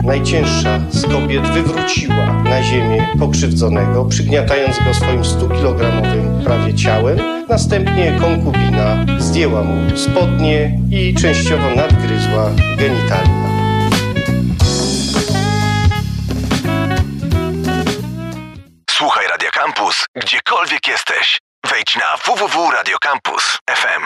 [0.05, 7.19] Najcięższa z kobiet wywróciła na ziemię pokrzywdzonego, przygniatając go swoim 100-kilogramowym prawie ciałem.
[7.49, 13.47] Następnie konkubina zdjęła mu spodnie i częściowo nadgryzła genitalia.
[18.91, 21.46] Słuchaj Radio Campus, gdziekolwiek jesteś.
[21.95, 24.03] Na www.radiocampus.fm.